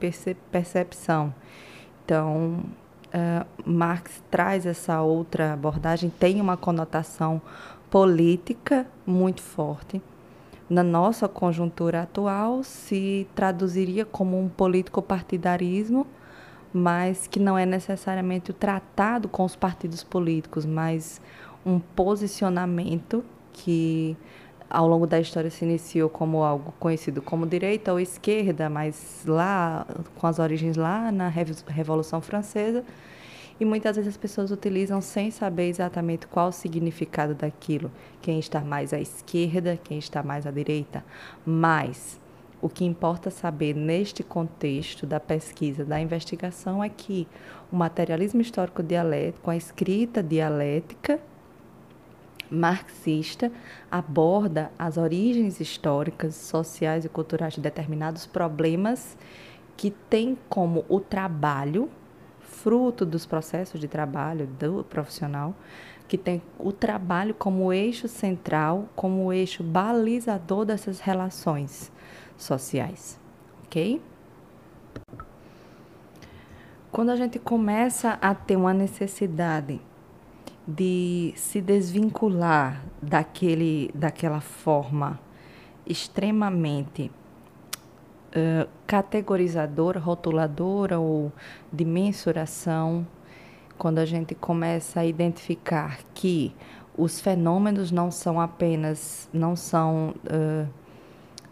percepção. 0.51 1.33
Então, 2.05 2.63
uh, 3.07 3.45
Marx 3.65 4.23
traz 4.31 4.65
essa 4.65 5.01
outra 5.01 5.53
abordagem, 5.53 6.09
tem 6.09 6.39
uma 6.39 6.55
conotação 6.55 7.41
política 7.89 8.87
muito 9.05 9.41
forte. 9.41 10.01
Na 10.69 10.83
nossa 10.83 11.27
conjuntura 11.27 12.03
atual, 12.03 12.63
se 12.63 13.27
traduziria 13.35 14.05
como 14.05 14.39
um 14.39 14.47
político-partidarismo 14.47 16.07
mas 16.73 17.27
que 17.27 17.39
não 17.39 17.57
é 17.57 17.65
necessariamente 17.65 18.51
o 18.51 18.53
tratado 18.53 19.27
com 19.27 19.43
os 19.43 19.55
partidos 19.55 20.03
políticos, 20.03 20.65
mas 20.65 21.21
um 21.65 21.79
posicionamento 21.79 23.23
que 23.51 24.15
ao 24.71 24.87
longo 24.87 25.05
da 25.05 25.19
história 25.19 25.49
se 25.49 25.65
iniciou 25.65 26.09
como 26.09 26.43
algo 26.43 26.73
conhecido 26.79 27.21
como 27.21 27.45
direita 27.45 27.91
ou 27.91 27.99
esquerda, 27.99 28.69
mas 28.69 29.23
lá 29.27 29.85
com 30.15 30.25
as 30.25 30.39
origens 30.39 30.77
lá 30.77 31.11
na 31.11 31.27
Revolução 31.27 32.21
Francesa, 32.21 32.83
e 33.59 33.65
muitas 33.65 33.97
vezes 33.97 34.09
as 34.13 34.17
pessoas 34.17 34.49
utilizam 34.49 35.01
sem 35.01 35.29
saber 35.29 35.67
exatamente 35.67 36.25
qual 36.25 36.47
o 36.47 36.51
significado 36.51 37.35
daquilo, 37.35 37.91
quem 38.21 38.39
está 38.39 38.61
mais 38.61 38.93
à 38.93 38.99
esquerda, 38.99 39.77
quem 39.83 39.99
está 39.99 40.23
mais 40.23 40.47
à 40.47 40.51
direita, 40.51 41.03
mas 41.45 42.19
o 42.61 42.69
que 42.69 42.85
importa 42.85 43.29
saber 43.29 43.75
neste 43.75 44.23
contexto 44.23 45.05
da 45.05 45.19
pesquisa, 45.19 45.83
da 45.83 45.99
investigação, 45.99 46.83
é 46.83 46.89
que 46.89 47.27
o 47.71 47.75
materialismo 47.75 48.39
histórico 48.39 48.81
dialético, 48.81 49.51
a 49.51 49.55
escrita 49.55 50.23
dialética 50.23 51.19
marxista, 52.51 53.49
aborda 53.89 54.71
as 54.77 54.97
origens 54.97 55.61
históricas, 55.61 56.35
sociais 56.35 57.05
e 57.05 57.09
culturais 57.09 57.53
de 57.53 57.61
determinados 57.61 58.25
problemas 58.25 59.17
que 59.77 59.89
têm 59.89 60.37
como 60.49 60.85
o 60.89 60.99
trabalho, 60.99 61.89
fruto 62.41 63.05
dos 63.05 63.25
processos 63.25 63.79
de 63.79 63.87
trabalho 63.87 64.45
do 64.45 64.83
profissional, 64.83 65.55
que 66.07 66.17
tem 66.17 66.41
o 66.59 66.73
trabalho 66.73 67.33
como 67.33 67.71
eixo 67.71 68.07
central, 68.07 68.89
como 68.95 69.31
eixo 69.31 69.63
balizador 69.63 70.65
dessas 70.65 70.99
relações 70.99 71.89
sociais, 72.37 73.17
ok? 73.63 74.01
Quando 76.91 77.11
a 77.11 77.15
gente 77.15 77.39
começa 77.39 78.19
a 78.21 78.35
ter 78.35 78.57
uma 78.57 78.73
necessidade 78.73 79.79
de 80.67 81.33
se 81.35 81.59
desvincular 81.61 82.83
daquele, 83.01 83.91
daquela 83.93 84.41
forma 84.41 85.19
extremamente 85.85 87.11
uh, 88.31 88.69
categorizadora, 88.85 89.99
rotuladora 89.99 90.99
ou 90.99 91.31
de 91.71 91.83
mensuração, 91.83 93.05
quando 93.77 93.99
a 93.99 94.05
gente 94.05 94.35
começa 94.35 94.99
a 94.99 95.05
identificar 95.05 95.99
que 96.13 96.53
os 96.97 97.19
fenômenos 97.19 97.91
não 97.91 98.11
são 98.11 98.39
apenas, 98.39 99.29
não 99.33 99.55
são 99.55 100.13
uh, 100.25 100.67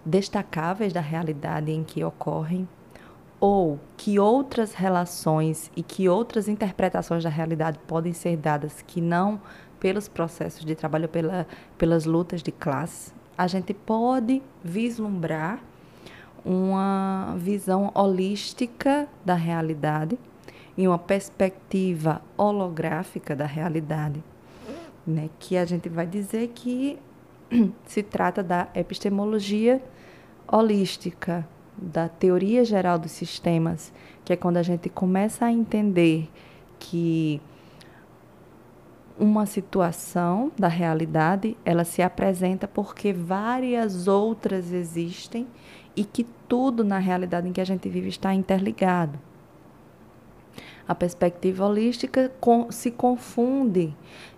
destacáveis 0.05 0.93
da 0.93 1.01
realidade 1.01 1.71
em 1.71 1.83
que 1.83 2.03
ocorrem, 2.03 2.67
ou 3.39 3.79
que 3.95 4.19
outras 4.19 4.73
relações 4.73 5.71
e 5.75 5.81
que 5.81 6.09
outras 6.09 6.47
interpretações 6.47 7.23
da 7.23 7.29
realidade 7.29 7.79
podem 7.87 8.13
ser 8.13 8.35
dadas 8.35 8.81
que 8.81 8.99
não 8.99 9.39
pelos 9.79 10.07
processos 10.07 10.65
de 10.65 10.75
trabalho, 10.75 11.07
pela, 11.07 11.47
pelas 11.77 12.05
lutas 12.05 12.43
de 12.43 12.51
classe, 12.51 13.13
a 13.37 13.47
gente 13.47 13.73
pode 13.73 14.41
vislumbrar 14.61 15.63
uma 16.43 17.35
visão 17.37 17.91
holística 17.95 19.07
da 19.23 19.35
realidade 19.35 20.19
e 20.77 20.87
uma 20.87 20.97
perspectiva 20.97 22.21
holográfica 22.37 23.35
da 23.35 23.45
realidade, 23.45 24.23
né? 25.05 25.29
que 25.39 25.57
a 25.57 25.65
gente 25.65 25.89
vai 25.89 26.05
dizer 26.05 26.49
que 26.49 26.97
se 27.85 28.03
trata 28.03 28.43
da 28.43 28.67
epistemologia 28.73 29.81
holística, 30.47 31.47
da 31.81 32.07
teoria 32.09 32.65
geral 32.65 32.99
dos 32.99 33.11
sistemas, 33.11 33.93
que 34.25 34.33
é 34.33 34.35
quando 34.35 34.57
a 34.57 34.63
gente 34.63 34.89
começa 34.89 35.45
a 35.45 35.51
entender 35.51 36.29
que 36.77 37.41
uma 39.17 39.45
situação 39.45 40.51
da 40.57 40.69
realidade, 40.69 41.57
ela 41.65 41.83
se 41.83 42.01
apresenta 42.01 42.67
porque 42.67 43.11
várias 43.11 44.07
outras 44.07 44.71
existem 44.71 45.45
e 45.95 46.05
que 46.05 46.25
tudo 46.47 46.83
na 46.83 46.97
realidade 46.97 47.47
em 47.47 47.51
que 47.51 47.59
a 47.59 47.65
gente 47.65 47.89
vive 47.89 48.07
está 48.07 48.33
interligado. 48.33 49.19
A 50.87 50.95
perspectiva 50.95 51.67
holística 51.67 52.31
se 52.71 52.89
confunde 52.89 53.93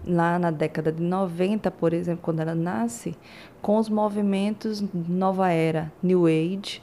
lá 0.06 0.38
na 0.38 0.52
década 0.52 0.92
de 0.92 1.02
90, 1.02 1.72
por 1.72 1.94
exemplo, 1.94 2.22
quando 2.24 2.42
ela 2.42 2.56
nasce, 2.56 3.16
com 3.62 3.78
os 3.78 3.88
movimentos 3.88 4.84
Nova 4.94 5.50
Era, 5.50 5.94
New 6.04 6.26
Age, 6.26 6.82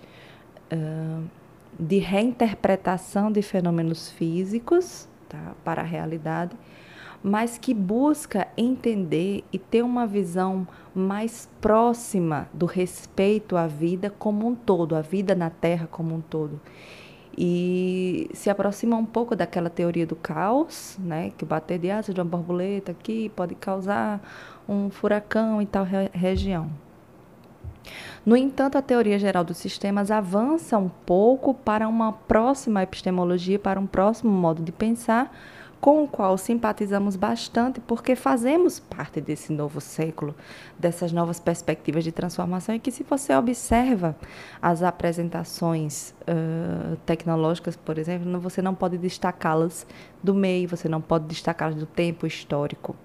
de 1.79 1.99
reinterpretação 1.99 3.31
de 3.31 3.43
fenômenos 3.43 4.11
físicos 4.11 5.09
tá, 5.29 5.53
para 5.65 5.83
a 5.83 5.85
realidade, 5.85 6.57
mas 7.23 7.59
que 7.59 7.75
busca 7.75 8.47
entender 8.57 9.45
e 9.53 9.59
ter 9.59 9.83
uma 9.83 10.07
visão 10.07 10.67
mais 10.95 11.49
próxima 11.61 12.49
do 12.53 12.67
respeito 12.67 13.57
à 13.57 13.67
vida 13.67 14.11
como 14.11 14.47
um 14.47 14.55
todo, 14.55 14.95
à 14.95 15.01
vida 15.01 15.35
na 15.35 15.51
Terra 15.51 15.89
como 15.91 16.15
um 16.15 16.21
todo. 16.21 16.61
E 17.37 18.29
se 18.35 18.51
aproxima 18.51 18.97
um 18.97 19.05
pouco 19.05 19.37
daquela 19.37 19.71
teoria 19.71 20.05
do 20.05 20.17
caos, 20.17 20.97
né, 20.99 21.31
que 21.39 21.45
o 21.45 21.47
bater 21.47 21.79
de 21.79 21.89
asas 21.91 22.13
de 22.13 22.21
uma 22.21 22.27
borboleta 22.27 22.91
aqui 22.91 23.29
pode 23.31 23.55
causar 23.55 24.21
um 24.69 24.91
furacão 24.91 25.63
em 25.63 25.67
tal 25.67 25.85
re 25.85 26.11
região. 26.13 26.69
No 28.27 28.37
entanto, 28.37 28.77
a 28.77 28.83
teoria 28.83 29.19
geral 29.19 29.45
dos 29.45 29.57
sistemas 29.57 30.11
avança 30.11 30.77
um 30.77 30.89
pouco 30.89 31.55
para 31.55 31.89
uma 31.89 32.13
próxima 32.13 32.83
epistemologia, 32.83 33.59
para 33.59 33.81
um 33.81 33.87
próximo 33.87 34.31
modo 34.31 34.63
de 34.63 34.73
pensar, 34.73 35.35
com 35.81 36.03
o 36.03 36.09
qual 36.09 36.37
simpatizamos 36.37 37.15
bastante, 37.15 37.81
porque 37.81 38.17
fazemos 38.17 38.81
parte 38.81 39.21
desse 39.21 39.53
novo 39.53 39.81
século, 39.81 40.35
dessas 40.77 41.13
novas 41.13 41.39
perspectivas 41.39 42.03
de 42.03 42.11
transformação, 42.11 42.75
e 42.75 42.81
que, 42.81 42.91
se 42.91 43.05
você 43.05 43.33
observa 43.35 44.17
as 44.61 44.83
apresentações 44.83 46.15
uh, 46.23 46.97
tecnológicas, 47.07 47.77
por 47.77 47.97
exemplo, 47.97 48.41
você 48.41 48.61
não 48.61 48.75
pode 48.75 48.99
destacá-las 48.99 49.87
do 50.23 50.35
meio, 50.35 50.69
você 50.69 50.89
não 50.89 51.01
pode 51.01 51.27
destacá-las 51.27 51.77
do 51.77 51.87
tempo 51.87 52.27
histórico. 52.27 52.97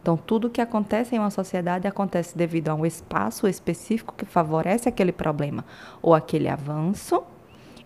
Então, 0.00 0.16
tudo 0.16 0.48
que 0.48 0.60
acontece 0.60 1.14
em 1.14 1.18
uma 1.18 1.30
sociedade 1.30 1.86
acontece 1.86 2.36
devido 2.36 2.68
a 2.68 2.74
um 2.74 2.86
espaço 2.86 3.46
específico 3.46 4.14
que 4.16 4.24
favorece 4.24 4.88
aquele 4.88 5.12
problema 5.12 5.64
ou 6.00 6.14
aquele 6.14 6.48
avanço 6.48 7.22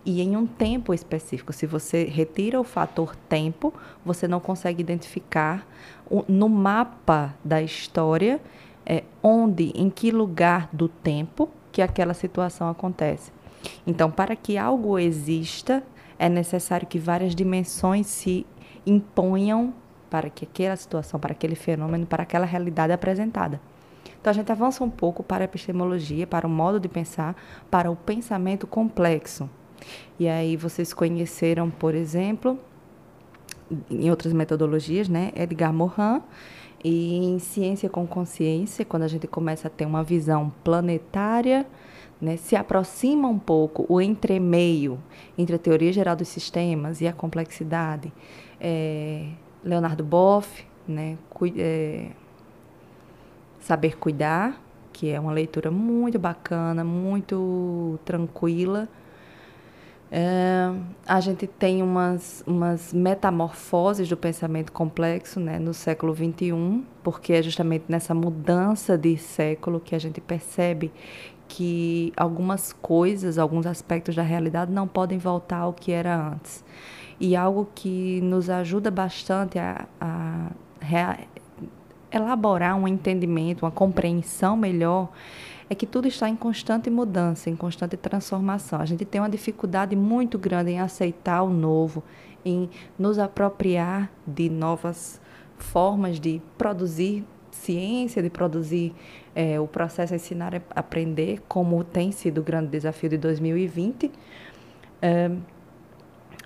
e 0.05 0.21
em 0.21 0.37
um 0.37 0.45
tempo 0.45 0.93
específico. 0.93 1.51
Se 1.51 1.65
você 1.65 2.05
retira 2.05 2.59
o 2.59 2.63
fator 2.63 3.15
tempo, 3.27 3.73
você 4.05 4.27
não 4.27 4.39
consegue 4.39 4.81
identificar 4.81 5.67
no 6.27 6.47
mapa 6.47 7.33
da 7.43 7.61
história 7.61 8.39
é, 8.85 9.03
onde, 9.21 9.71
em 9.75 9.89
que 9.89 10.11
lugar 10.11 10.69
do 10.71 10.87
tempo 10.87 11.49
que 11.71 11.81
aquela 11.81 12.13
situação 12.13 12.69
acontece. 12.69 13.31
Então, 13.85 14.11
para 14.11 14.35
que 14.35 14.57
algo 14.57 14.99
exista, 14.99 15.83
é 16.19 16.29
necessário 16.29 16.87
que 16.87 16.99
várias 16.99 17.35
dimensões 17.35 18.07
se 18.07 18.45
imponham 18.85 19.73
para 20.15 20.29
que 20.29 20.45
aquela 20.45 20.77
situação, 20.77 21.19
para 21.19 21.33
aquele 21.33 21.55
fenômeno, 21.55 22.05
para 22.05 22.23
aquela 22.23 22.45
realidade 22.45 22.93
apresentada. 22.93 23.59
Então 24.21 24.31
a 24.31 24.33
gente 24.33 24.49
avança 24.49 24.81
um 24.81 24.89
pouco 24.89 25.21
para 25.21 25.43
a 25.43 25.45
epistemologia, 25.45 26.25
para 26.25 26.47
o 26.47 26.49
modo 26.49 26.79
de 26.79 26.87
pensar, 26.87 27.35
para 27.69 27.91
o 27.91 27.97
pensamento 27.97 28.65
complexo. 28.65 29.49
E 30.17 30.29
aí 30.29 30.55
vocês 30.55 30.93
conheceram, 30.93 31.69
por 31.69 31.93
exemplo, 31.93 32.57
em 33.91 34.09
outras 34.09 34.31
metodologias, 34.31 35.09
né, 35.09 35.33
Edgar 35.35 35.73
Morin, 35.73 36.21
e 36.81 37.17
em 37.17 37.37
Ciência 37.37 37.89
com 37.89 38.07
Consciência, 38.07 38.85
quando 38.85 39.03
a 39.03 39.09
gente 39.09 39.27
começa 39.27 39.67
a 39.67 39.69
ter 39.69 39.85
uma 39.85 40.01
visão 40.01 40.49
planetária, 40.63 41.67
né, 42.21 42.37
se 42.37 42.55
aproxima 42.55 43.27
um 43.27 43.37
pouco 43.37 43.85
o 43.89 43.99
entremeio 43.99 44.97
entre 45.37 45.57
a 45.57 45.59
teoria 45.59 45.91
geral 45.91 46.15
dos 46.15 46.29
sistemas 46.29 47.01
e 47.01 47.07
a 47.07 47.11
complexidade. 47.11 48.13
É, 48.61 49.27
Leonardo 49.65 50.03
Boff, 50.03 50.65
né, 50.87 51.17
é, 51.57 52.11
Saber 53.59 53.97
Cuidar, 53.97 54.61
que 54.93 55.09
é 55.09 55.19
uma 55.19 55.33
leitura 55.33 55.71
muito 55.71 56.19
bacana, 56.19 56.83
muito 56.83 57.99
tranquila. 58.05 58.87
É, 60.11 60.71
a 61.05 61.19
gente 61.19 61.47
tem 61.47 61.81
umas, 61.81 62.43
umas 62.45 62.93
metamorfoses 62.93 64.07
do 64.07 64.15
pensamento 64.15 64.71
complexo 64.71 65.39
né, 65.39 65.57
no 65.57 65.73
século 65.73 66.15
XXI, 66.15 66.83
porque 67.03 67.33
é 67.33 67.41
justamente 67.41 67.85
nessa 67.89 68.13
mudança 68.13 68.97
de 68.97 69.17
século 69.17 69.79
que 69.79 69.95
a 69.95 69.99
gente 69.99 70.21
percebe 70.21 70.91
que 71.47 72.13
algumas 72.15 72.71
coisas, 72.71 73.37
alguns 73.37 73.65
aspectos 73.65 74.15
da 74.15 74.23
realidade 74.23 74.71
não 74.71 74.87
podem 74.87 75.17
voltar 75.17 75.57
ao 75.57 75.73
que 75.73 75.91
era 75.91 76.15
antes. 76.15 76.63
E 77.19 77.35
algo 77.35 77.67
que 77.73 78.19
nos 78.21 78.49
ajuda 78.49 78.91
bastante 78.91 79.57
a, 79.57 79.87
a 79.99 80.49
elaborar 82.11 82.77
um 82.77 82.87
entendimento, 82.87 83.65
uma 83.65 83.71
compreensão 83.71 84.55
melhor, 84.55 85.09
é 85.69 85.75
que 85.75 85.85
tudo 85.85 86.07
está 86.07 86.29
em 86.29 86.35
constante 86.35 86.89
mudança, 86.89 87.49
em 87.49 87.55
constante 87.55 87.97
transformação. 87.97 88.79
A 88.79 88.85
gente 88.85 89.03
tem 89.03 89.19
uma 89.19 89.29
dificuldade 89.29 89.95
muito 89.95 90.37
grande 90.37 90.71
em 90.71 90.79
aceitar 90.79 91.41
o 91.41 91.49
novo, 91.49 92.03
em 92.43 92.69
nos 92.97 93.17
apropriar 93.17 94.11
de 94.25 94.49
novas 94.49 95.19
formas 95.57 96.19
de 96.19 96.41
produzir 96.57 97.25
ciência, 97.51 98.21
de 98.21 98.29
produzir 98.29 98.93
é, 99.33 99.59
o 99.59 99.67
processo 99.67 100.13
ensinar 100.13 100.53
e 100.53 100.61
aprender, 100.75 101.41
como 101.47 101.83
tem 101.83 102.11
sido 102.11 102.39
o 102.39 102.43
grande 102.43 102.67
desafio 102.67 103.09
de 103.09 103.17
2020. 103.17 104.11
É, 105.01 105.31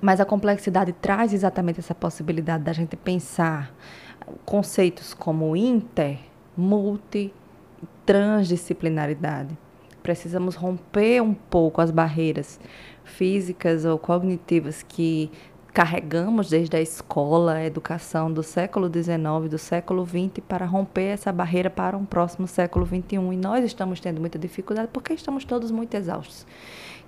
mas 0.01 0.19
a 0.19 0.25
complexidade 0.25 0.93
traz 0.93 1.33
exatamente 1.33 1.79
essa 1.79 1.95
possibilidade 1.95 2.63
da 2.63 2.73
gente 2.73 2.95
pensar 2.95 3.73
conceitos 4.45 5.13
como 5.13 5.55
inter, 5.55 6.19
multi, 6.55 7.33
transdisciplinaridade. 8.05 9.57
Precisamos 10.01 10.55
romper 10.55 11.21
um 11.21 11.33
pouco 11.33 11.81
as 11.81 11.91
barreiras 11.91 12.59
físicas 13.03 13.85
ou 13.85 13.97
cognitivas 13.97 14.83
que 14.83 15.31
carregamos 15.73 16.49
desde 16.49 16.75
a 16.75 16.81
escola, 16.81 17.53
a 17.53 17.65
educação 17.65 18.31
do 18.31 18.41
século 18.41 18.87
XIX, 18.87 19.49
do 19.49 19.57
século 19.57 20.05
XX, 20.05 20.43
para 20.47 20.65
romper 20.65 21.13
essa 21.13 21.31
barreira 21.31 21.69
para 21.69 21.95
um 21.95 22.05
próximo 22.05 22.47
século 22.47 22.85
XXI. 22.85 23.15
E 23.15 23.37
nós 23.37 23.63
estamos 23.63 23.99
tendo 23.99 24.19
muita 24.19 24.39
dificuldade 24.39 24.89
porque 24.91 25.13
estamos 25.13 25.45
todos 25.45 25.71
muito 25.71 25.93
exaustos. 25.95 26.45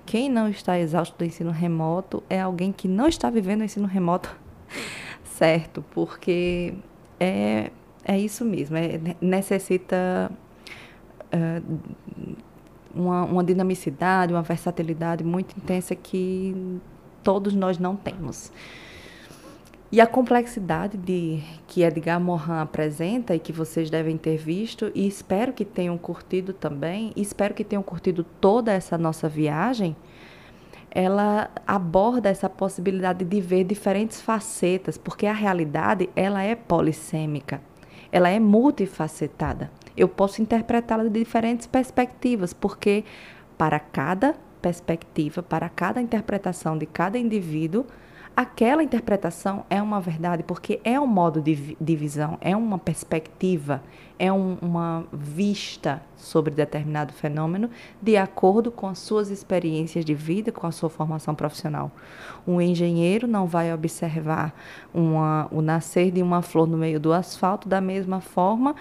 Quem 0.06 0.30
não 0.30 0.50
está 0.50 0.80
exausto 0.80 1.18
do 1.18 1.26
ensino 1.26 1.52
remoto 1.52 2.24
é 2.30 2.42
alguém 2.42 2.72
que 2.72 2.88
não 2.88 3.08
está 3.08 3.30
vivendo 3.30 3.62
o 3.62 3.64
ensino 3.64 3.88
remoto 3.88 4.36
certo, 5.24 5.84
porque 5.92 6.74
é, 7.20 7.72
é 8.04 8.20
isso 8.20 8.44
mesmo, 8.44 8.78
é, 8.78 9.00
necessita 9.22 10.32
uh, 11.34 11.80
uma, 12.94 13.24
uma 13.24 13.44
dinamicidade, 13.44 14.34
uma 14.34 14.42
versatilidade 14.42 15.24
muito 15.24 15.56
intensa 15.58 15.96
que 15.96 16.80
todos 17.24 17.54
nós 17.54 17.78
não 17.78 17.96
temos. 17.96 18.52
E 19.92 20.00
a 20.00 20.08
complexidade 20.08 20.98
de 20.98 21.44
que 21.68 21.84
Edgar 21.84 22.18
Morin 22.18 22.62
apresenta 22.62 23.36
e 23.36 23.40
que 23.40 23.52
vocês 23.52 23.90
devem 23.90 24.18
ter 24.18 24.38
visto 24.38 24.90
e 24.96 25.06
espero 25.06 25.52
que 25.52 25.66
tenham 25.66 25.98
curtido 25.98 26.54
também, 26.54 27.12
espero 27.14 27.54
que 27.54 27.66
tenham 27.66 27.84
curtido 27.84 28.24
toda 28.24 28.72
essa 28.72 28.98
nossa 28.98 29.28
viagem, 29.28 29.94
ela 30.90 31.52
aborda 31.68 32.30
essa 32.30 32.50
possibilidade 32.50 33.26
de 33.26 33.42
ver 33.42 33.66
diferentes 33.66 34.22
facetas, 34.22 34.98
porque 34.98 35.26
a 35.26 35.34
realidade 35.34 36.10
ela 36.16 36.42
é 36.42 36.56
polissêmica, 36.56 37.62
ela 38.14 38.30
é 38.30 38.40
multifacetada. 38.40 39.70
Eu 39.98 40.08
posso 40.08 40.42
interpretá-la 40.42 41.04
de 41.04 41.10
diferentes 41.10 41.68
perspectivas, 41.68 42.54
porque 42.54 43.04
para 43.58 43.78
cada 43.78 44.36
perspectiva, 44.62 45.44
para 45.44 45.68
cada 45.68 46.02
interpretação 46.02 46.78
de 46.78 46.86
cada 46.86 47.18
indivíduo, 47.18 47.86
aquela 48.36 48.84
interpretação 48.84 49.66
é 49.70 49.82
uma 49.82 50.00
verdade, 50.00 50.44
porque 50.44 50.80
é 50.84 51.00
um 51.00 51.08
modo 51.08 51.42
de, 51.42 51.78
de 51.80 51.96
visão, 51.96 52.38
é 52.42 52.56
uma 52.56 52.78
perspectiva, 52.78 53.84
é 54.18 54.32
um, 54.32 54.58
uma 54.62 55.06
vista 55.12 56.02
sobre 56.16 56.54
determinado 56.54 57.14
fenômeno 57.14 57.70
de 58.02 58.18
acordo 58.18 58.72
com 58.72 58.88
as 58.88 59.00
suas 59.00 59.30
experiências 59.30 60.06
de 60.06 60.14
vida, 60.14 60.52
com 60.52 60.66
a 60.66 60.72
sua 60.72 60.90
formação 60.90 61.36
profissional. 61.36 61.92
Um 62.48 62.62
engenheiro 62.62 63.28
não 63.28 63.46
vai 63.46 63.74
observar 63.74 64.54
uma, 64.94 65.48
o 65.52 65.62
nascer 65.62 66.12
de 66.12 66.22
uma 66.22 66.42
flor 66.42 66.68
no 66.68 66.78
meio 66.78 67.00
do 67.00 67.14
asfalto 67.14 67.68
da 67.68 67.82
mesma 67.82 68.22
forma 68.22 68.76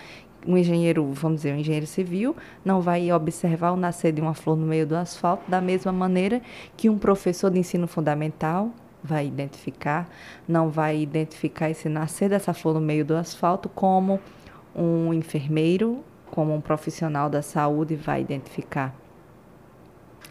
um 0.46 0.56
engenheiro, 0.56 1.06
vamos 1.12 1.42
dizer, 1.42 1.54
um 1.54 1.58
engenheiro 1.58 1.86
civil, 1.86 2.34
não 2.64 2.80
vai 2.80 3.12
observar 3.12 3.72
o 3.72 3.76
nascer 3.76 4.10
de 4.10 4.22
uma 4.22 4.32
flor 4.32 4.56
no 4.56 4.66
meio 4.66 4.86
do 4.86 4.96
asfalto 4.96 5.50
da 5.50 5.60
mesma 5.60 5.92
maneira 5.92 6.40
que 6.78 6.88
um 6.88 6.98
professor 6.98 7.50
de 7.50 7.58
ensino 7.58 7.86
fundamental 7.86 8.70
vai 9.02 9.26
identificar, 9.26 10.08
não 10.46 10.70
vai 10.70 11.00
identificar 11.00 11.70
esse 11.70 11.88
nascer 11.88 12.28
dessa 12.28 12.52
flor 12.52 12.74
no 12.74 12.80
meio 12.80 13.04
do 13.04 13.16
asfalto 13.16 13.68
como 13.68 14.20
um 14.74 15.12
enfermeiro, 15.12 16.04
como 16.30 16.54
um 16.54 16.60
profissional 16.60 17.28
da 17.28 17.42
saúde 17.42 17.96
vai 17.96 18.20
identificar. 18.20 18.94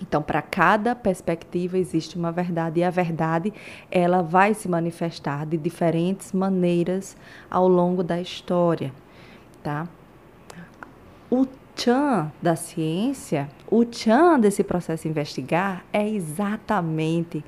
Então, 0.01 0.21
para 0.21 0.41
cada 0.41 0.95
perspectiva 0.95 1.77
existe 1.77 2.17
uma 2.17 2.31
verdade 2.31 2.79
e 2.79 2.83
a 2.83 2.89
verdade 2.89 3.53
ela 3.91 4.21
vai 4.21 4.53
se 4.53 4.69
manifestar 4.69 5.45
de 5.45 5.57
diferentes 5.57 6.31
maneiras 6.31 7.17
ao 7.49 7.67
longo 7.67 8.01
da 8.01 8.21
história, 8.21 8.93
tá? 9.61 9.87
O 11.29 11.45
Chan 11.79 12.29
da 12.41 12.57
ciência, 12.57 13.49
O 13.65 13.85
tchan 13.85 14.37
desse 14.37 14.65
processo 14.65 15.07
investigar 15.07 15.85
é 15.93 16.05
exatamente 16.09 17.41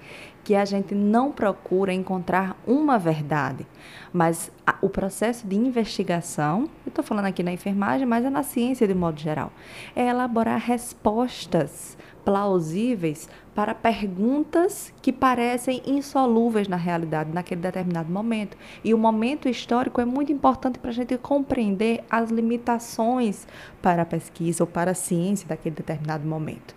que 0.44 0.56
a 0.56 0.66
gente 0.66 0.96
não 0.96 1.32
procura 1.32 1.94
encontrar 1.94 2.58
uma 2.66 2.98
verdade, 2.98 3.66
mas 4.12 4.52
a, 4.66 4.76
o 4.82 4.90
processo 4.90 5.48
de 5.48 5.56
investigação, 5.56 6.70
eu 6.86 6.90
estou 6.90 7.04
falando 7.04 7.26
aqui 7.26 7.44
na 7.44 7.52
enfermagem, 7.52 8.06
mas 8.06 8.26
é 8.26 8.30
na 8.30 8.44
ciência 8.44 8.88
de 8.88 8.94
modo 8.94 9.20
geral, 9.20 9.52
é 9.96 10.08
elaborar 10.08 10.60
respostas 10.60 11.98
plausíveis 12.24 13.28
para 13.54 13.76
perguntas 13.76 14.94
que 15.02 15.12
parecem 15.12 15.82
insolúveis 15.86 16.68
na 16.68 16.78
realidade, 16.78 17.32
naquele 17.32 17.62
determinado 17.62 18.12
momento. 18.12 18.58
E 18.84 18.94
o 18.94 18.98
momento 18.98 19.50
histórico 19.50 20.00
é 20.00 20.06
muito 20.06 20.32
importante 20.32 20.80
para 20.80 20.92
a 20.92 20.94
gente 20.94 21.18
compreender 21.18 22.04
as 22.10 22.30
limitações 22.30 23.48
para 23.82 24.04
a 24.04 24.06
pesquisa 24.06 24.64
ou 24.64 24.68
para 24.68 24.92
a 24.92 24.96
ciência 24.96 25.48
daquele 25.48 25.76
determinado 25.76 26.28
momento. 26.28 26.76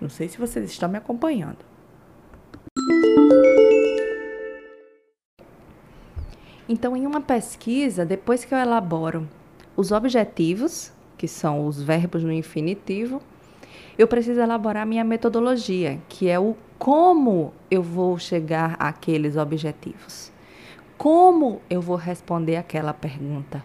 Não 0.00 0.08
sei 0.08 0.28
se 0.28 0.38
vocês 0.38 0.70
estão 0.70 0.88
me 0.88 0.96
acompanhando. 0.96 1.67
Então, 6.68 6.94
em 6.94 7.06
uma 7.06 7.20
pesquisa, 7.20 8.04
depois 8.04 8.44
que 8.44 8.52
eu 8.52 8.58
elaboro 8.58 9.26
os 9.74 9.90
objetivos, 9.90 10.92
que 11.16 11.26
são 11.26 11.66
os 11.66 11.80
verbos 11.82 12.22
no 12.22 12.30
infinitivo, 12.30 13.22
eu 13.96 14.06
preciso 14.06 14.40
elaborar 14.40 14.86
minha 14.86 15.02
metodologia, 15.02 15.98
que 16.08 16.28
é 16.28 16.38
o 16.38 16.54
como 16.78 17.52
eu 17.70 17.82
vou 17.82 18.18
chegar 18.18 18.76
àqueles 18.78 19.36
objetivos. 19.36 20.30
Como 20.98 21.60
eu 21.70 21.80
vou 21.80 21.96
responder 21.96 22.56
aquela 22.56 22.92
pergunta? 22.92 23.64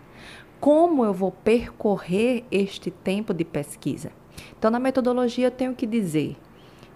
Como 0.59 1.03
eu 1.03 1.13
vou 1.13 1.31
percorrer 1.31 2.45
este 2.49 2.89
tempo 2.89 3.33
de 3.33 3.43
pesquisa? 3.43 4.11
Então, 4.57 4.71
na 4.71 4.79
metodologia, 4.79 5.47
eu 5.47 5.51
tenho 5.51 5.75
que 5.75 5.85
dizer 5.85 6.37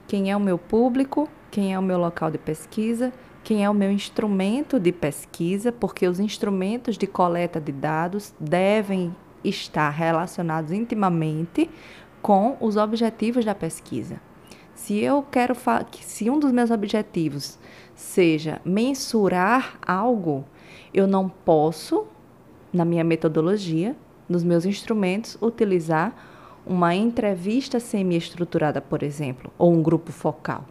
quem 0.08 0.32
é 0.32 0.38
o 0.38 0.40
meu 0.40 0.58
público, 0.58 1.30
quem 1.52 1.74
é 1.74 1.80
o 1.80 1.82
meu 1.84 1.98
local 1.98 2.30
de 2.32 2.38
pesquisa, 2.38 3.12
quem 3.44 3.64
é 3.64 3.70
o 3.70 3.74
meu 3.74 3.92
instrumento 3.92 4.80
de 4.80 4.92
pesquisa, 4.92 5.72
porque 5.72 6.08
os 6.08 6.20
instrumentos 6.20 6.98
de 6.98 7.08
coleta 7.08 7.62
de 7.62 7.72
dados 7.72 8.34
devem 8.40 9.16
estar 9.44 9.90
relacionados 9.90 10.72
intimamente 10.72 11.70
com 12.22 12.58
os 12.60 12.76
objetivos 12.76 13.46
da 13.46 13.56
pesquisa. 13.56 14.20
Se 14.76 15.00
eu 15.00 15.24
quero 15.24 15.56
se 16.02 16.30
um 16.30 16.38
dos 16.38 16.52
meus 16.52 16.72
objetivos 16.72 17.58
seja 17.96 18.62
mensurar 18.64 19.80
algo, 19.82 20.46
eu 20.94 21.08
não 21.08 21.30
posso, 21.30 22.06
na 22.72 22.86
minha 22.86 23.04
metodologia, 23.04 23.96
nos 24.28 24.44
meus 24.44 24.66
instrumentos, 24.66 25.38
utilizar 25.42 26.14
uma 26.66 26.94
entrevista 26.94 27.80
semi-estruturada, 27.80 28.82
por 28.82 29.02
exemplo, 29.02 29.52
ou 29.58 29.74
um 29.74 29.82
grupo 29.82 30.12
focal. 30.12 30.66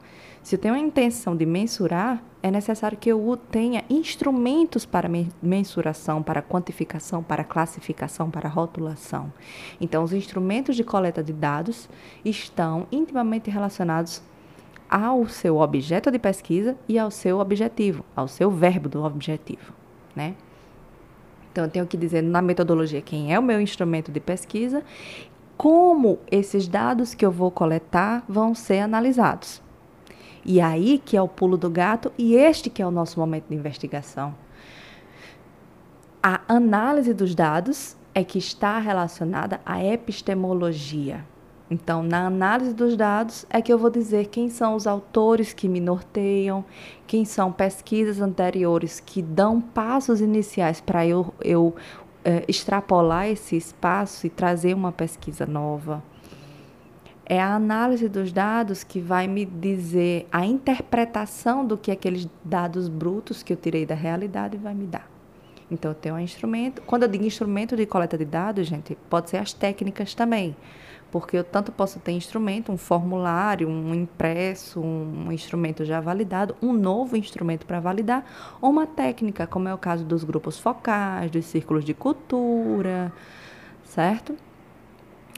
Se 0.47 0.55
eu 0.55 0.61
tenho 0.61 0.75
a 0.75 0.79
intenção 0.79 1.37
de 1.37 1.45
mensurar, 1.45 2.23
é 2.41 2.53
necessário 2.53 2.97
que 2.97 3.11
eu 3.11 3.37
tenha 3.51 3.85
instrumentos 3.91 4.87
para 4.87 5.11
mensuração, 5.43 6.23
para 6.23 6.41
quantificação, 6.41 7.21
para 7.21 7.43
classificação, 7.43 8.31
para 8.31 8.49
rotulação. 8.49 9.33
Então, 9.81 10.05
os 10.05 10.13
instrumentos 10.13 10.77
de 10.77 10.85
coleta 10.85 11.21
de 11.21 11.33
dados 11.33 11.89
estão 12.25 12.87
intimamente 12.93 13.51
relacionados 13.51 14.23
ao 14.89 15.27
seu 15.27 15.59
objeto 15.59 16.13
de 16.13 16.19
pesquisa 16.21 16.77
e 16.89 16.97
ao 16.97 17.11
seu 17.11 17.41
objetivo, 17.41 18.05
ao 18.15 18.29
seu 18.29 18.49
verbo 18.49 18.89
do 18.89 19.03
objetivo, 19.03 19.73
né? 20.15 20.37
Então, 21.51 21.65
eu 21.65 21.71
tenho 21.71 21.89
que 21.89 21.97
dizer 21.97 22.23
na 22.23 22.41
metodologia 22.41 23.03
quem 23.03 23.35
é 23.35 23.39
o 23.41 23.43
meu 23.43 23.61
instrumento 23.61 24.13
de 24.13 24.21
pesquisa, 24.21 24.85
como 25.57 26.21
esses 26.31 26.69
dados 26.69 27.15
que 27.15 27.27
eu 27.27 27.33
vou 27.33 27.51
coletar 27.51 28.25
vão 28.29 28.55
ser 28.55 28.79
analisados. 28.79 29.66
E 30.49 30.61
aí 30.61 31.03
que 31.05 31.17
é 31.17 31.21
o 31.21 31.27
pulo 31.27 31.57
do 31.57 31.69
gato 31.69 32.13
e 32.17 32.37
este 32.37 32.71
que 32.71 32.81
é 32.81 32.87
o 32.87 32.91
nosso 32.91 33.19
momento 33.19 33.47
de 33.49 33.57
investigação. 33.57 34.33
A 36.23 36.41
análise 36.47 37.13
dos 37.13 37.35
dados 37.35 37.97
é 38.15 38.23
que 38.23 38.39
está 38.39 38.79
relacionada 38.79 39.61
à 39.67 39.85
epistemologia. 39.85 41.25
Então, 41.69 42.01
na 42.01 42.29
análise 42.29 42.73
dos 42.73 42.97
dados 42.97 43.45
é 43.51 43.61
que 43.61 43.73
eu 43.73 43.79
vou 43.79 43.91
dizer 43.91 44.27
quem 44.27 44.49
são 44.49 44.77
os 44.77 44.87
autores 44.87 45.53
que 45.53 45.69
me 45.69 45.81
norteiam, 45.81 46.65
quem 47.09 47.25
são 47.25 47.51
pesquisas 47.51 48.21
anteriores 48.21 49.01
que 49.01 49.21
dão 49.21 49.61
passos 49.61 50.21
iniciais 50.21 50.81
para 50.81 51.05
eu, 51.05 51.35
eu 51.43 51.75
é, 52.25 52.45
extrapolar 52.47 53.27
esse 53.29 53.57
espaço 53.57 54.29
e 54.29 54.31
trazer 54.31 54.75
uma 54.75 54.93
pesquisa 54.93 55.45
nova. 55.45 56.03
É 57.29 57.41
a 57.41 57.57
análise 57.57 58.09
dos 58.09 58.31
dados 58.31 58.85
que 58.85 59.01
vai 59.01 59.27
me 59.27 59.45
dizer 59.45 60.29
a 60.31 60.47
interpretação 60.47 61.67
do 61.67 61.77
que 61.77 61.91
aqueles 61.91 62.29
dados 62.45 62.89
brutos 62.89 63.43
que 63.43 63.53
eu 63.53 63.57
tirei 63.57 63.85
da 63.85 63.97
realidade 63.97 64.57
vai 64.57 64.73
me 64.73 64.87
dar. 64.87 65.11
Então, 65.69 65.91
eu 65.91 65.95
tenho 65.97 66.15
um 66.15 66.21
instrumento. 66.21 66.83
Quando 66.83 67.03
eu 67.03 67.09
digo 67.09 67.25
instrumento 67.25 67.75
de 67.77 67.85
coleta 67.85 68.17
de 68.17 68.25
dados, 68.25 68.69
gente, 68.69 68.97
pode 69.11 69.29
ser 69.29 69.39
as 69.39 69.53
técnicas 69.53 70.15
também. 70.15 70.55
Porque 71.11 71.37
eu 71.37 71.43
tanto 71.43 71.73
posso 71.73 71.99
ter 71.99 72.13
instrumento, 72.13 72.71
um 72.71 72.77
formulário, 72.77 73.69
um 73.69 73.93
impresso, 73.93 74.81
um 74.81 75.33
instrumento 75.33 75.85
já 75.85 76.01
validado, 76.01 76.55
um 76.63 76.73
novo 76.73 77.17
instrumento 77.17 77.67
para 77.67 77.81
validar, 77.81 78.25
ou 78.61 78.71
uma 78.71 78.87
técnica, 78.87 79.49
como 79.49 79.69
é 79.69 79.75
o 79.75 79.79
caso 79.79 80.05
dos 80.05 80.23
grupos 80.23 80.61
focais, 80.61 81.29
dos 81.29 81.45
círculos 81.45 81.85
de 81.85 81.95
cultura, 81.95 83.13
certo? 83.85 84.37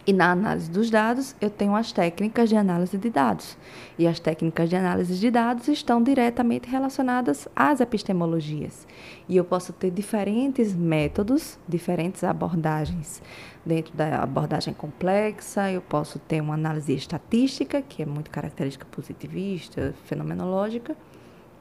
E 0.09 0.13
na 0.15 0.33
análise 0.33 0.71
dos 0.71 0.89
dados, 0.89 1.37
eu 1.39 1.51
tenho 1.51 1.77
as 1.77 1.93
técnicas 1.93 2.49
de 2.49 2.57
análise 2.57 2.97
de 2.97 3.11
dados. 3.11 3.59
E 3.99 4.07
as 4.07 4.19
técnicas 4.19 4.71
de 4.71 4.75
análise 4.75 5.15
de 5.19 5.31
dados 5.31 5.69
estão 5.69 6.03
diretamente 6.03 6.67
relacionadas 6.67 7.47
às 7.55 7.79
epistemologias. 7.83 8.87
E 9.29 9.37
eu 9.37 9.45
posso 9.45 9.71
ter 9.71 9.91
diferentes 9.91 10.75
métodos, 10.75 11.59
diferentes 11.69 12.25
abordagens. 12.25 13.23
Dentro 13.67 13.95
da 13.95 14.23
abordagem 14.23 14.73
complexa, 14.73 15.71
eu 15.71 15.83
posso 15.83 16.19
ter 16.19 16.41
uma 16.41 16.55
análise 16.55 16.95
estatística, 16.95 17.83
que 17.83 18.03
é 18.03 18.07
muito 18.07 18.31
característica 18.31 18.87
positivista, 18.91 19.95
fenomenológica, 20.07 20.97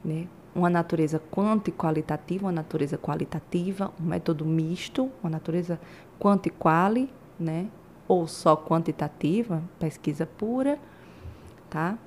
né? 0.02 0.26
uma 0.54 0.70
natureza 0.70 1.20
quanto 1.30 1.68
e 1.68 1.72
qualitativa, 1.72 2.46
uma 2.46 2.52
natureza 2.52 2.96
qualitativa, 2.96 3.92
um 4.00 4.06
método 4.06 4.46
misto, 4.46 5.10
uma 5.22 5.28
natureza 5.28 5.78
quanto 6.18 6.46
e 6.46 6.50
quali, 6.50 7.10
né? 7.38 7.66
Ou 8.08 8.26
só 8.26 8.56
quantitativa, 8.56 9.62
pesquisa 9.78 10.26
pura, 10.26 10.78
tá? 11.68 11.98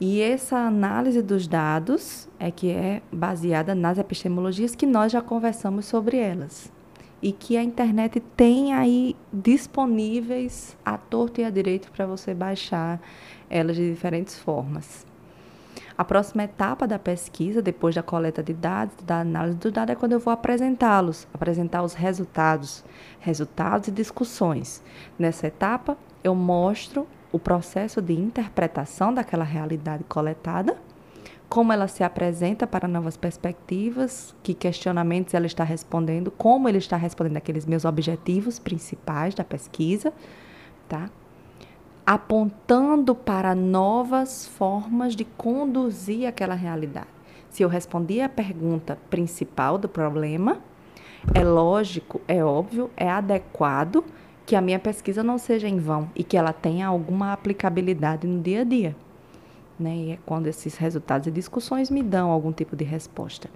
E 0.00 0.20
essa 0.20 0.56
análise 0.58 1.20
dos 1.20 1.46
dados 1.46 2.28
é 2.38 2.50
que 2.50 2.70
é 2.70 3.02
baseada 3.12 3.74
nas 3.74 3.98
epistemologias 3.98 4.74
que 4.74 4.86
nós 4.86 5.12
já 5.12 5.20
conversamos 5.20 5.86
sobre 5.86 6.16
elas. 6.16 6.72
E 7.22 7.32
que 7.32 7.56
a 7.56 7.62
internet 7.62 8.20
tem 8.36 8.74
aí 8.74 9.16
disponíveis 9.32 10.76
à 10.84 10.98
torto 10.98 11.40
e 11.40 11.44
à 11.44 11.50
direito 11.50 11.90
para 11.90 12.06
você 12.06 12.34
baixar 12.34 13.00
elas 13.48 13.76
de 13.76 13.90
diferentes 13.90 14.38
formas. 14.38 15.06
A 15.96 16.04
próxima 16.04 16.42
etapa 16.42 16.88
da 16.88 16.98
pesquisa, 16.98 17.62
depois 17.62 17.94
da 17.94 18.02
coleta 18.02 18.42
de 18.42 18.52
dados, 18.52 18.96
da 19.04 19.20
análise 19.20 19.56
dos 19.58 19.72
dados, 19.72 19.92
é 19.92 19.94
quando 19.94 20.12
eu 20.12 20.18
vou 20.18 20.32
apresentá-los, 20.32 21.28
apresentar 21.32 21.84
os 21.84 21.94
resultados, 21.94 22.84
resultados 23.20 23.86
e 23.86 23.92
discussões. 23.92 24.82
Nessa 25.16 25.46
etapa, 25.46 25.96
eu 26.24 26.34
mostro 26.34 27.06
o 27.30 27.38
processo 27.38 28.02
de 28.02 28.12
interpretação 28.12 29.14
daquela 29.14 29.44
realidade 29.44 30.02
coletada, 30.04 30.76
como 31.48 31.72
ela 31.72 31.86
se 31.86 32.02
apresenta 32.02 32.66
para 32.66 32.88
novas 32.88 33.16
perspectivas, 33.16 34.34
que 34.42 34.52
questionamentos 34.52 35.32
ela 35.32 35.46
está 35.46 35.62
respondendo, 35.62 36.32
como 36.32 36.68
ele 36.68 36.78
está 36.78 36.96
respondendo 36.96 37.36
aqueles 37.36 37.66
meus 37.66 37.84
objetivos 37.84 38.58
principais 38.58 39.32
da 39.32 39.44
pesquisa, 39.44 40.12
tá? 40.88 41.08
Apontando 42.06 43.14
para 43.14 43.54
novas 43.54 44.46
formas 44.46 45.16
de 45.16 45.24
conduzir 45.24 46.26
aquela 46.26 46.54
realidade. 46.54 47.06
Se 47.48 47.62
eu 47.62 47.68
respondi 47.68 48.20
a 48.20 48.28
pergunta 48.28 48.98
principal 49.08 49.78
do 49.78 49.88
problema, 49.88 50.58
é 51.32 51.42
lógico, 51.42 52.20
é 52.28 52.44
óbvio, 52.44 52.90
é 52.96 53.08
adequado 53.08 54.04
que 54.44 54.54
a 54.54 54.60
minha 54.60 54.78
pesquisa 54.78 55.22
não 55.22 55.38
seja 55.38 55.68
em 55.68 55.78
vão 55.78 56.10
e 56.14 56.22
que 56.22 56.36
ela 56.36 56.52
tenha 56.52 56.86
alguma 56.86 57.32
aplicabilidade 57.32 58.26
no 58.26 58.42
dia 58.42 58.60
a 58.60 58.64
dia. 58.64 58.96
Né? 59.78 59.96
E 59.96 60.10
é 60.12 60.18
quando 60.26 60.46
esses 60.46 60.76
resultados 60.76 61.26
e 61.26 61.30
discussões 61.30 61.90
me 61.90 62.02
dão 62.02 62.30
algum 62.30 62.52
tipo 62.52 62.76
de 62.76 62.84
resposta. 62.84 63.48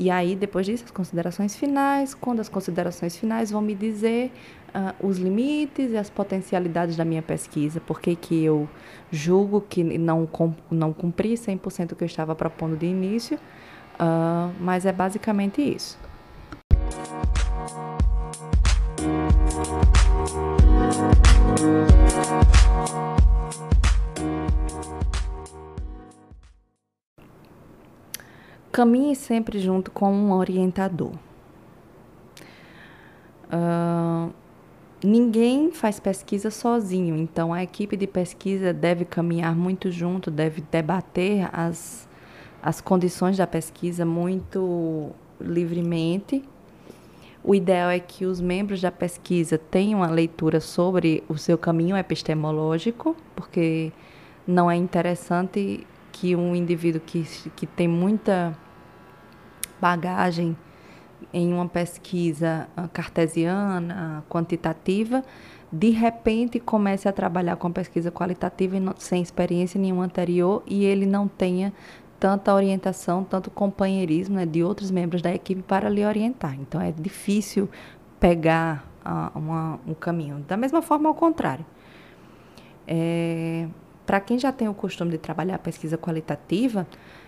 E 0.00 0.10
aí, 0.10 0.34
depois 0.34 0.64
disso, 0.64 0.84
as 0.86 0.90
considerações 0.90 1.54
finais, 1.54 2.14
quando 2.14 2.40
as 2.40 2.48
considerações 2.48 3.14
finais 3.14 3.50
vão 3.50 3.60
me 3.60 3.74
dizer 3.74 4.32
uh, 4.74 5.06
os 5.06 5.18
limites 5.18 5.90
e 5.90 5.96
as 5.98 6.08
potencialidades 6.08 6.96
da 6.96 7.04
minha 7.04 7.20
pesquisa, 7.20 7.82
porque 7.86 8.16
que 8.16 8.42
eu 8.42 8.66
julgo 9.12 9.60
que 9.60 9.84
não, 9.84 10.26
não 10.70 10.90
cumpri 10.94 11.34
100% 11.34 11.92
o 11.92 11.96
que 11.96 12.02
eu 12.02 12.06
estava 12.06 12.34
propondo 12.34 12.78
de 12.78 12.86
início, 12.86 13.36
uh, 13.36 14.50
mas 14.58 14.86
é 14.86 14.92
basicamente 14.92 15.60
isso. 15.60 15.98
Caminhe 28.70 29.14
sempre 29.16 29.58
junto 29.58 29.90
com 29.90 30.12
um 30.12 30.32
orientador. 30.32 31.12
Uh, 33.52 34.32
ninguém 35.02 35.72
faz 35.72 35.98
pesquisa 35.98 36.50
sozinho, 36.50 37.16
então 37.16 37.52
a 37.52 37.62
equipe 37.62 37.96
de 37.96 38.06
pesquisa 38.06 38.72
deve 38.72 39.04
caminhar 39.04 39.54
muito 39.56 39.90
junto, 39.90 40.30
deve 40.30 40.62
debater 40.70 41.48
as, 41.52 42.08
as 42.62 42.80
condições 42.80 43.36
da 43.36 43.46
pesquisa 43.46 44.04
muito 44.04 45.10
livremente. 45.40 46.44
O 47.42 47.54
ideal 47.54 47.88
é 47.90 47.98
que 47.98 48.26
os 48.26 48.40
membros 48.40 48.82
da 48.82 48.92
pesquisa 48.92 49.56
tenham 49.56 50.02
a 50.02 50.08
leitura 50.08 50.60
sobre 50.60 51.24
o 51.26 51.38
seu 51.38 51.56
caminho 51.56 51.96
epistemológico, 51.96 53.16
porque 53.34 53.90
não 54.46 54.70
é 54.70 54.76
interessante 54.76 55.86
que 56.12 56.34
um 56.36 56.54
indivíduo 56.54 57.00
que, 57.00 57.24
que 57.56 57.66
tem 57.66 57.88
muita 57.88 58.56
bagagem 59.80 60.56
em 61.32 61.52
uma 61.52 61.68
pesquisa 61.68 62.68
ah, 62.76 62.88
cartesiana, 62.88 64.24
quantitativa, 64.28 65.22
de 65.72 65.90
repente 65.90 66.58
comece 66.58 67.08
a 67.08 67.12
trabalhar 67.12 67.56
com 67.56 67.70
pesquisa 67.70 68.10
qualitativa 68.10 68.76
sem 68.98 69.22
experiência 69.22 69.80
nenhuma 69.80 70.04
anterior 70.04 70.62
e 70.66 70.84
ele 70.84 71.06
não 71.06 71.28
tenha 71.28 71.72
tanta 72.18 72.52
orientação, 72.52 73.24
tanto 73.24 73.50
companheirismo 73.50 74.36
né, 74.36 74.44
de 74.44 74.62
outros 74.62 74.90
membros 74.90 75.22
da 75.22 75.32
equipe 75.34 75.62
para 75.62 75.88
lhe 75.88 76.04
orientar. 76.04 76.54
Então 76.60 76.80
é 76.80 76.92
difícil 76.92 77.68
pegar 78.18 78.86
uh, 79.04 79.38
uma, 79.38 79.80
um 79.86 79.94
caminho. 79.94 80.44
Da 80.46 80.56
mesma 80.56 80.82
forma, 80.82 81.08
ao 81.08 81.14
contrário. 81.14 81.64
É, 82.86 83.66
para 84.10 84.18
quem 84.18 84.40
já 84.40 84.50
tem 84.50 84.68
o 84.68 84.74
costume 84.74 85.12
de 85.12 85.18
trabalhar 85.18 85.54
a 85.54 85.58
pesquisa 85.60 85.96
qualitativa, 85.96 86.84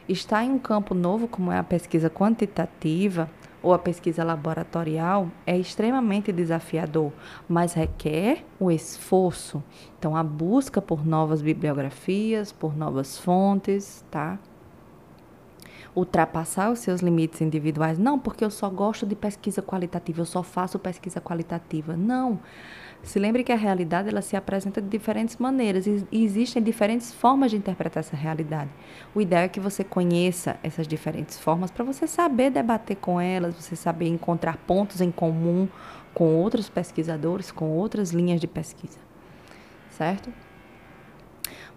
estar 0.08 0.42
em 0.42 0.50
um 0.50 0.58
campo 0.58 0.96
novo 0.96 1.28
como 1.28 1.52
é 1.52 1.56
a 1.56 1.62
pesquisa 1.62 2.10
quantitativa, 2.10 3.30
ou 3.62 3.72
a 3.72 3.78
pesquisa 3.78 4.24
laboratorial 4.24 5.28
é 5.46 5.56
extremamente 5.56 6.32
desafiador, 6.32 7.12
mas 7.48 7.72
requer 7.72 8.44
o 8.58 8.68
esforço. 8.68 9.62
Então, 9.96 10.16
a 10.16 10.24
busca 10.24 10.82
por 10.82 11.06
novas 11.06 11.40
bibliografias, 11.40 12.50
por 12.50 12.76
novas 12.76 13.16
fontes, 13.16 14.04
tá? 14.10 14.36
Ultrapassar 15.94 16.70
os 16.70 16.78
seus 16.78 17.00
limites 17.00 17.40
individuais. 17.40 17.98
Não, 17.98 18.18
porque 18.18 18.44
eu 18.44 18.50
só 18.50 18.70
gosto 18.70 19.04
de 19.04 19.14
pesquisa 19.14 19.60
qualitativa, 19.62 20.20
eu 20.20 20.26
só 20.26 20.42
faço 20.42 20.78
pesquisa 20.78 21.20
qualitativa. 21.20 21.96
Não. 21.96 22.40
Se 23.02 23.18
lembre 23.18 23.42
que 23.42 23.50
a 23.50 23.56
realidade 23.56 24.08
ela 24.08 24.22
se 24.22 24.36
apresenta 24.36 24.80
de 24.80 24.88
diferentes 24.88 25.36
maneiras 25.36 25.86
e 25.86 26.06
existem 26.12 26.62
diferentes 26.62 27.12
formas 27.12 27.50
de 27.50 27.56
interpretar 27.56 28.00
essa 28.00 28.16
realidade. 28.16 28.70
O 29.14 29.20
ideal 29.20 29.42
é 29.42 29.48
que 29.48 29.58
você 29.58 29.82
conheça 29.82 30.56
essas 30.62 30.86
diferentes 30.86 31.38
formas 31.38 31.70
para 31.70 31.84
você 31.84 32.06
saber 32.06 32.50
debater 32.50 32.96
com 32.96 33.20
elas, 33.20 33.56
você 33.56 33.74
saber 33.74 34.06
encontrar 34.06 34.56
pontos 34.56 35.00
em 35.00 35.10
comum 35.10 35.68
com 36.14 36.36
outros 36.36 36.68
pesquisadores, 36.68 37.50
com 37.50 37.70
outras 37.70 38.12
linhas 38.12 38.40
de 38.40 38.46
pesquisa. 38.46 38.98
Certo? 39.90 40.30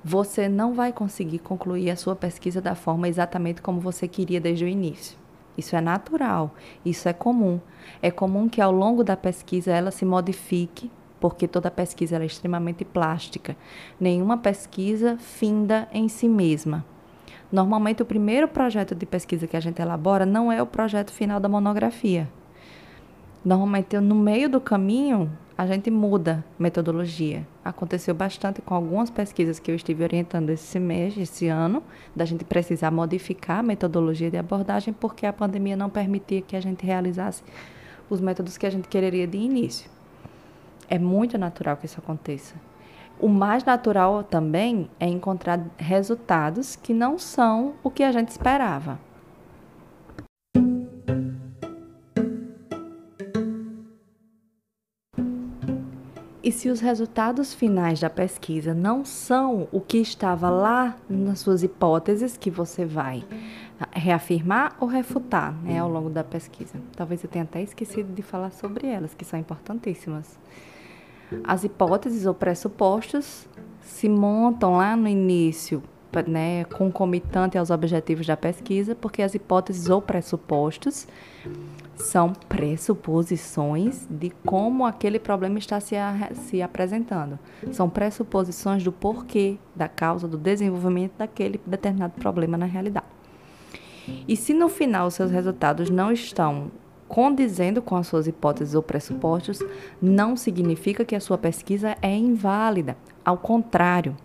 Você 0.08 0.48
não 0.48 0.76
vai 0.76 0.94
conseguir 0.94 1.40
concluir 1.40 1.90
a 1.90 1.96
sua 1.96 2.16
pesquisa 2.16 2.62
da 2.62 2.76
forma 2.76 3.08
exatamente 3.10 3.60
como 3.60 3.80
você 3.80 4.08
queria 4.08 4.40
desde 4.40 4.64
o 4.64 4.68
início. 4.68 5.18
Isso 5.58 5.76
é 5.76 5.82
natural, 5.82 6.54
isso 6.86 7.10
é 7.10 7.14
comum. 7.14 7.60
É 8.04 8.12
comum 8.12 8.48
que 8.48 8.62
ao 8.62 8.72
longo 8.72 9.04
da 9.04 9.18
pesquisa 9.18 9.72
ela 9.72 9.90
se 9.90 10.06
modifique 10.06 10.92
porque 11.20 11.48
toda 11.48 11.72
pesquisa 11.72 12.18
é 12.18 12.24
extremamente 12.24 12.86
plástica. 12.86 13.58
Nenhuma 14.00 14.38
pesquisa 14.38 15.18
finda 15.18 15.90
em 15.92 16.08
si 16.08 16.30
mesma. 16.30 16.86
Normalmente, 17.52 18.04
o 18.04 18.06
primeiro 18.06 18.48
projeto 18.48 18.94
de 18.94 19.08
pesquisa 19.08 19.48
que 19.48 19.58
a 19.58 19.60
gente 19.60 19.82
elabora 19.82 20.24
não 20.24 20.52
é 20.52 20.62
o 20.62 20.68
projeto 20.68 21.12
final 21.12 21.40
da 21.40 21.50
monografia. 21.50 22.30
Normalmente, 23.44 24.00
no 24.00 24.14
meio 24.14 24.48
do 24.48 24.62
caminho, 24.62 25.32
a 25.58 25.66
gente 25.66 25.90
muda 25.90 26.46
metodologia. 26.60 27.48
Aconteceu 27.66 28.14
bastante 28.14 28.62
com 28.62 28.76
algumas 28.76 29.10
pesquisas 29.10 29.58
que 29.58 29.72
eu 29.72 29.76
estive 29.76 30.04
orientando 30.04 30.52
esse 30.52 30.80
mês, 30.80 31.18
esse 31.18 31.48
ano, 31.48 31.82
da 32.16 32.24
gente 32.24 32.46
precisar 32.46 32.92
modificar 32.92 33.58
a 33.58 33.64
metodologia 33.64 34.30
de 34.30 34.38
abordagem 34.38 34.94
porque 34.94 35.26
a 35.26 35.34
pandemia 35.34 35.76
não 35.76 35.90
permitia 35.90 36.44
que 36.44 36.56
a 36.56 36.62
gente 36.62 36.86
realizasse 36.86 37.42
os 38.08 38.22
métodos 38.22 38.56
que 38.56 38.68
a 38.68 38.70
gente 38.70 38.88
quereria 38.88 39.26
de 39.26 39.40
início. 39.40 39.90
É 40.88 41.00
muito 41.00 41.40
natural 41.40 41.76
que 41.76 41.88
isso 41.88 42.00
aconteça. 42.00 42.54
O 43.20 43.28
mais 43.28 43.64
natural 43.64 44.24
também 44.24 44.88
é 45.00 45.08
encontrar 45.08 45.60
resultados 45.76 46.76
que 46.76 46.94
não 46.94 47.18
são 47.18 47.74
o 47.82 47.90
que 47.90 48.04
a 48.04 48.12
gente 48.12 48.30
esperava. 48.30 49.00
E 56.46 56.52
se 56.52 56.70
os 56.70 56.80
resultados 56.80 57.56
finais 57.56 58.00
da 58.00 58.08
pesquisa 58.08 58.72
não 58.72 59.04
são 59.04 59.68
o 59.72 59.82
que 59.82 59.98
estava 59.98 60.48
lá 60.48 60.96
nas 61.10 61.40
suas 61.40 61.64
hipóteses, 61.64 62.38
que 62.38 62.52
você 62.52 62.86
vai 62.86 63.24
reafirmar 63.92 64.76
ou 64.80 64.88
refutar 64.88 65.56
né, 65.64 65.80
ao 65.80 65.90
longo 65.90 66.08
da 66.08 66.24
pesquisa? 66.24 66.76
Talvez 66.96 67.24
eu 67.24 67.30
tenha 67.32 67.46
até 67.46 67.64
esquecido 67.64 68.14
de 68.14 68.22
falar 68.22 68.52
sobre 68.52 68.86
elas, 68.86 69.16
que 69.16 69.26
são 69.26 69.40
importantíssimas. 69.40 70.38
As 71.44 71.64
hipóteses 71.64 72.28
ou 72.28 72.36
pressupostos 72.36 73.48
se 73.82 74.08
montam 74.08 74.78
lá 74.78 74.96
no 74.96 75.08
início, 75.08 75.82
né, 76.28 76.64
concomitante 76.66 77.58
aos 77.58 77.72
objetivos 77.72 78.28
da 78.28 78.38
pesquisa, 78.38 78.94
porque 78.94 79.24
as 79.24 79.34
hipóteses 79.34 79.90
ou 79.90 80.00
pressupostos 80.00 81.08
são 81.96 82.34
pressuposições 82.34 84.06
de 84.10 84.30
como 84.46 84.86
aquele 84.86 85.20
problema 85.20 85.58
está 85.58 85.80
se, 85.80 85.96
a, 85.96 86.30
se 86.34 86.62
apresentando. 86.62 87.40
São 87.72 87.90
pressuposições 87.90 88.84
do 88.84 88.92
porquê, 88.92 89.58
da 89.76 89.88
causa, 89.88 90.28
do 90.28 90.38
desenvolvimento 90.38 91.14
daquele 91.18 91.60
determinado 91.66 92.14
problema 92.20 92.58
na 92.58 92.66
realidade. 92.66 93.06
E 94.28 94.36
se 94.36 94.54
no 94.54 94.70
final 94.70 95.10
seus 95.10 95.32
resultados 95.32 95.90
não 95.90 96.12
estão 96.12 96.72
condizendo 97.08 97.82
com 97.82 97.96
as 97.96 98.08
suas 98.08 98.28
hipóteses 98.28 98.76
ou 98.76 98.84
pressupostos, 98.84 99.64
não 100.02 100.36
significa 100.36 101.06
que 101.06 101.16
a 101.16 101.20
sua 101.20 101.38
pesquisa 101.38 101.96
é 102.02 102.16
inválida. 102.16 102.98
Ao 103.24 103.38
contrário, 103.38 104.16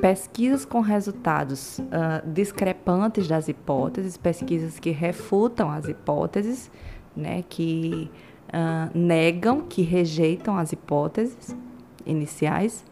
pesquisas 0.00 0.64
com 0.64 0.80
resultados 0.80 1.78
uh, 1.78 2.28
discrepantes 2.28 3.28
das 3.28 3.48
hipóteses, 3.48 4.16
pesquisas 4.16 4.78
que 4.78 4.90
refutam 4.90 5.70
as 5.70 5.86
hipóteses, 5.86 6.70
né, 7.16 7.44
que 7.48 8.10
uh, 8.48 8.96
negam, 8.96 9.62
que 9.62 9.82
rejeitam 9.82 10.56
as 10.56 10.72
hipóteses 10.72 11.56
iniciais, 12.04 12.84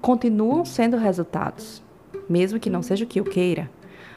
continuam 0.00 0.64
sendo 0.64 0.96
resultados, 0.96 1.82
mesmo 2.28 2.58
que 2.58 2.70
não 2.70 2.82
seja 2.82 3.04
o 3.04 3.08
que 3.08 3.20
eu 3.20 3.24
queira, 3.24 3.70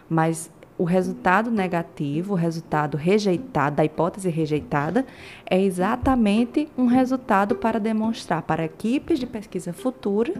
mas 0.09 0.51
o 0.77 0.85
resultado 0.85 1.51
negativo, 1.51 2.33
o 2.33 2.35
resultado 2.35 2.97
rejeitado, 2.97 3.75
da 3.75 3.85
hipótese 3.85 4.29
rejeitada, 4.29 5.05
é 5.45 5.61
exatamente 5.61 6.67
um 6.77 6.87
resultado 6.87 7.55
para 7.55 7.79
demonstrar 7.79 8.41
para 8.41 8.65
equipes 8.65 9.19
de 9.19 9.27
pesquisa 9.27 9.71
futura 9.71 10.33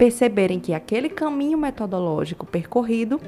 perceberem 0.00 0.58
que 0.58 0.72
aquele 0.72 1.10
caminho 1.10 1.58
metodológico 1.58 2.46
percorrido 2.46 3.20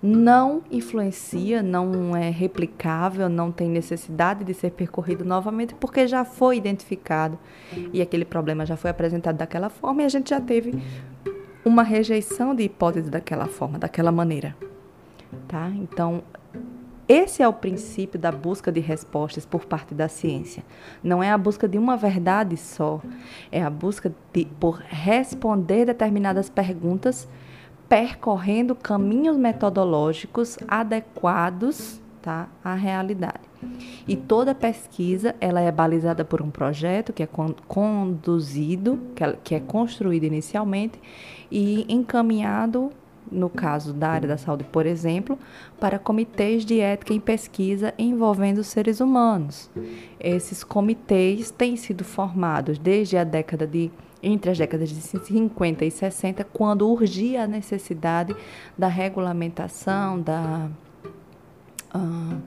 não 0.00 0.62
influencia, 0.70 1.60
não 1.60 2.16
é 2.16 2.30
replicável, 2.30 3.28
não 3.28 3.50
tem 3.50 3.68
necessidade 3.68 4.44
de 4.44 4.54
ser 4.54 4.70
percorrido 4.70 5.24
novamente, 5.24 5.74
porque 5.74 6.06
já 6.06 6.24
foi 6.24 6.58
identificado 6.58 7.36
e 7.92 8.00
aquele 8.00 8.24
problema 8.24 8.64
já 8.64 8.76
foi 8.76 8.88
apresentado 8.88 9.36
daquela 9.36 9.68
forma 9.68 10.02
e 10.02 10.04
a 10.04 10.08
gente 10.08 10.30
já 10.30 10.40
teve 10.40 10.80
uma 11.64 11.82
rejeição 11.82 12.54
de 12.54 12.62
hipótese 12.62 13.10
daquela 13.10 13.46
forma, 13.46 13.80
daquela 13.80 14.12
maneira 14.12 14.54
tá? 15.48 15.70
Então, 15.76 16.22
esse 17.12 17.42
é 17.42 17.48
o 17.48 17.52
princípio 17.52 18.18
da 18.18 18.32
busca 18.32 18.72
de 18.72 18.80
respostas 18.80 19.44
por 19.44 19.66
parte 19.66 19.94
da 19.94 20.08
ciência. 20.08 20.64
Não 21.02 21.22
é 21.22 21.30
a 21.30 21.36
busca 21.36 21.68
de 21.68 21.76
uma 21.76 21.96
verdade 21.96 22.56
só, 22.56 23.02
é 23.50 23.62
a 23.62 23.68
busca 23.68 24.14
de, 24.32 24.46
por 24.58 24.78
responder 24.88 25.84
determinadas 25.84 26.48
perguntas 26.48 27.28
percorrendo 27.86 28.74
caminhos 28.74 29.36
metodológicos 29.36 30.58
adequados 30.66 32.00
tá, 32.22 32.48
à 32.64 32.74
realidade. 32.74 33.52
E 34.08 34.16
toda 34.16 34.54
pesquisa 34.54 35.34
ela 35.38 35.60
é 35.60 35.70
balizada 35.70 36.24
por 36.24 36.40
um 36.40 36.50
projeto 36.50 37.12
que 37.12 37.22
é 37.22 37.28
conduzido, 37.68 38.98
é, 39.16 39.36
que 39.44 39.54
é 39.54 39.60
construído 39.60 40.24
inicialmente 40.24 40.98
e 41.50 41.84
encaminhado 41.86 42.90
no 43.32 43.48
caso 43.48 43.92
da 43.92 44.10
área 44.10 44.28
da 44.28 44.36
saúde, 44.36 44.64
por 44.64 44.86
exemplo, 44.86 45.38
para 45.80 45.98
comitês 45.98 46.64
de 46.64 46.80
ética 46.80 47.14
em 47.14 47.20
pesquisa 47.20 47.94
envolvendo 47.98 48.62
seres 48.62 49.00
humanos. 49.00 49.70
Esses 50.20 50.62
comitês 50.62 51.50
têm 51.50 51.76
sido 51.76 52.04
formados 52.04 52.78
desde 52.78 53.16
a 53.16 53.24
década 53.24 53.66
de 53.66 53.90
entre 54.22 54.52
as 54.52 54.58
décadas 54.58 54.88
de 54.88 55.00
50 55.00 55.84
e 55.84 55.90
60, 55.90 56.44
quando 56.44 56.88
urgia 56.88 57.42
a 57.42 57.46
necessidade 57.46 58.36
da 58.78 58.86
regulamentação, 58.86 60.20
da 60.20 60.70
uh, 61.92 62.40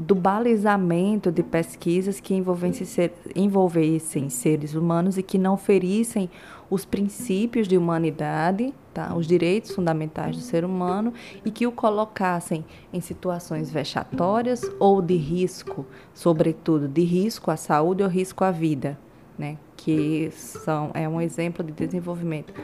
do 0.00 0.14
balizamento 0.14 1.30
de 1.30 1.42
pesquisas 1.42 2.20
que 2.20 2.34
envolvessem, 2.34 2.86
ser, 2.86 3.12
envolvessem 3.36 4.30
seres 4.30 4.74
humanos 4.74 5.18
e 5.18 5.22
que 5.22 5.36
não 5.36 5.58
ferissem 5.58 6.30
os 6.70 6.84
princípios 6.84 7.66
de 7.66 7.76
humanidade, 7.76 8.72
tá? 8.94 9.12
os 9.14 9.26
direitos 9.26 9.72
fundamentais 9.72 10.36
do 10.36 10.42
ser 10.42 10.64
humano 10.64 11.12
e 11.44 11.50
que 11.50 11.66
o 11.66 11.72
colocassem 11.72 12.64
em 12.92 13.00
situações 13.00 13.70
vexatórias 13.70 14.62
ou 14.78 15.02
de 15.02 15.16
risco, 15.16 15.84
sobretudo 16.14 16.86
de 16.86 17.02
risco 17.02 17.50
à 17.50 17.56
saúde 17.56 18.04
ou 18.04 18.08
risco 18.08 18.44
à 18.44 18.52
vida, 18.52 18.96
né? 19.36 19.58
que 19.76 20.30
são, 20.30 20.92
é 20.94 21.08
um 21.08 21.20
exemplo 21.20 21.64
de 21.64 21.72
desenvolvimento, 21.72 22.54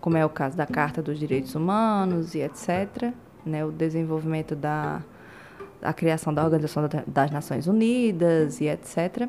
como 0.00 0.16
é 0.16 0.24
o 0.24 0.30
caso 0.30 0.56
da 0.56 0.66
Carta 0.66 1.02
dos 1.02 1.18
Direitos 1.18 1.54
Humanos 1.54 2.34
e 2.34 2.38
etc., 2.38 3.12
né? 3.44 3.64
o 3.64 3.70
desenvolvimento 3.70 4.56
da 4.56 5.02
a 5.82 5.94
criação 5.94 6.32
da 6.34 6.44
Organização 6.44 6.86
das 7.06 7.30
Nações 7.30 7.66
Unidas 7.66 8.60
e 8.60 8.66
etc., 8.66 9.28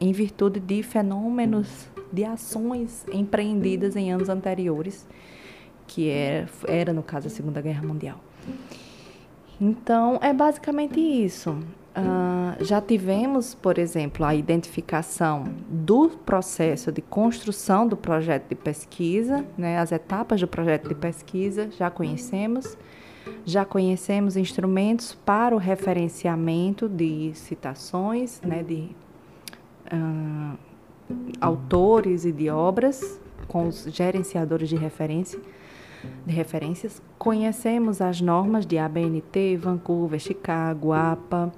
em 0.00 0.12
virtude 0.12 0.58
de 0.58 0.82
fenômenos, 0.82 1.88
de 2.12 2.24
ações 2.24 3.04
empreendidas 3.12 3.96
em 3.96 4.12
anos 4.12 4.28
anteriores, 4.28 5.06
que 5.86 6.08
era, 6.08 6.48
era 6.66 6.92
no 6.92 7.02
caso 7.02 7.28
a 7.28 7.30
Segunda 7.30 7.60
Guerra 7.60 7.86
Mundial. 7.86 8.20
Então, 9.60 10.18
é 10.22 10.32
basicamente 10.32 11.00
isso. 11.00 11.58
Uh, 11.96 12.62
já 12.62 12.78
tivemos, 12.78 13.54
por 13.54 13.78
exemplo, 13.78 14.24
a 14.26 14.34
identificação 14.34 15.44
do 15.66 16.10
processo 16.10 16.92
de 16.92 17.00
construção 17.00 17.88
do 17.88 17.96
projeto 17.96 18.50
de 18.50 18.54
pesquisa, 18.54 19.46
né, 19.56 19.78
as 19.78 19.92
etapas 19.92 20.38
do 20.38 20.46
projeto 20.46 20.88
de 20.88 20.94
pesquisa, 20.94 21.70
já 21.70 21.90
conhecemos. 21.90 22.76
Já 23.44 23.64
conhecemos 23.64 24.36
instrumentos 24.36 25.14
para 25.14 25.54
o 25.54 25.58
referenciamento 25.58 26.88
de 26.88 27.32
citações, 27.34 28.40
né, 28.42 28.62
de 28.62 28.90
uh, 29.92 30.58
autores 31.40 32.24
e 32.24 32.32
de 32.32 32.48
obras 32.50 33.20
com 33.48 33.68
os 33.68 33.84
gerenciadores 33.84 34.68
de 34.68 34.76
referência 34.76 35.38
de 36.24 36.32
referências. 36.32 37.02
Conhecemos 37.18 38.00
as 38.00 38.20
normas 38.20 38.66
de 38.66 38.78
ABNT, 38.78 39.56
Vancouver, 39.56 40.18
Chicago, 40.18 40.92
APA. 40.92 41.52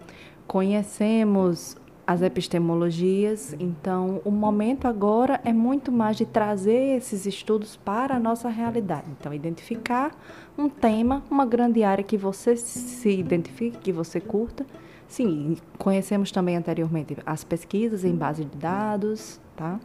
Conhecemos 0.47 1.77
as 2.07 2.23
epistemologias. 2.23 3.55
Então, 3.59 4.23
o 4.25 4.31
momento 4.31 4.87
agora 4.89 5.41
é 5.45 5.53
muito 5.53 5.93
mais 5.93 6.17
de 6.17 6.25
trazer 6.25 6.97
esses 6.97 7.27
estudos 7.27 7.77
para 7.77 8.17
a 8.17 8.19
nossa 8.19 8.49
realidade. 8.49 9.11
Então, 9.19 9.35
identificar 9.35 10.17
um 10.57 10.69
tema, 10.69 11.23
uma 11.31 11.45
grande 11.45 11.85
área 11.85 12.03
que 12.03 12.17
você 12.17 12.57
se 12.57 13.11
identifique, 13.11 13.79
que 13.79 13.93
você 13.93 14.21
curta. 14.21 14.65
Sim, 15.09 15.57
conhecemos 15.79 16.31
também 16.31 16.57
anteriormente 16.57 17.17
as 17.25 17.43
pesquisas 17.43 18.05
em 18.05 18.15
base 18.15 18.45
de 18.45 18.57
dados, 18.59 19.41
tá? 19.57 19.81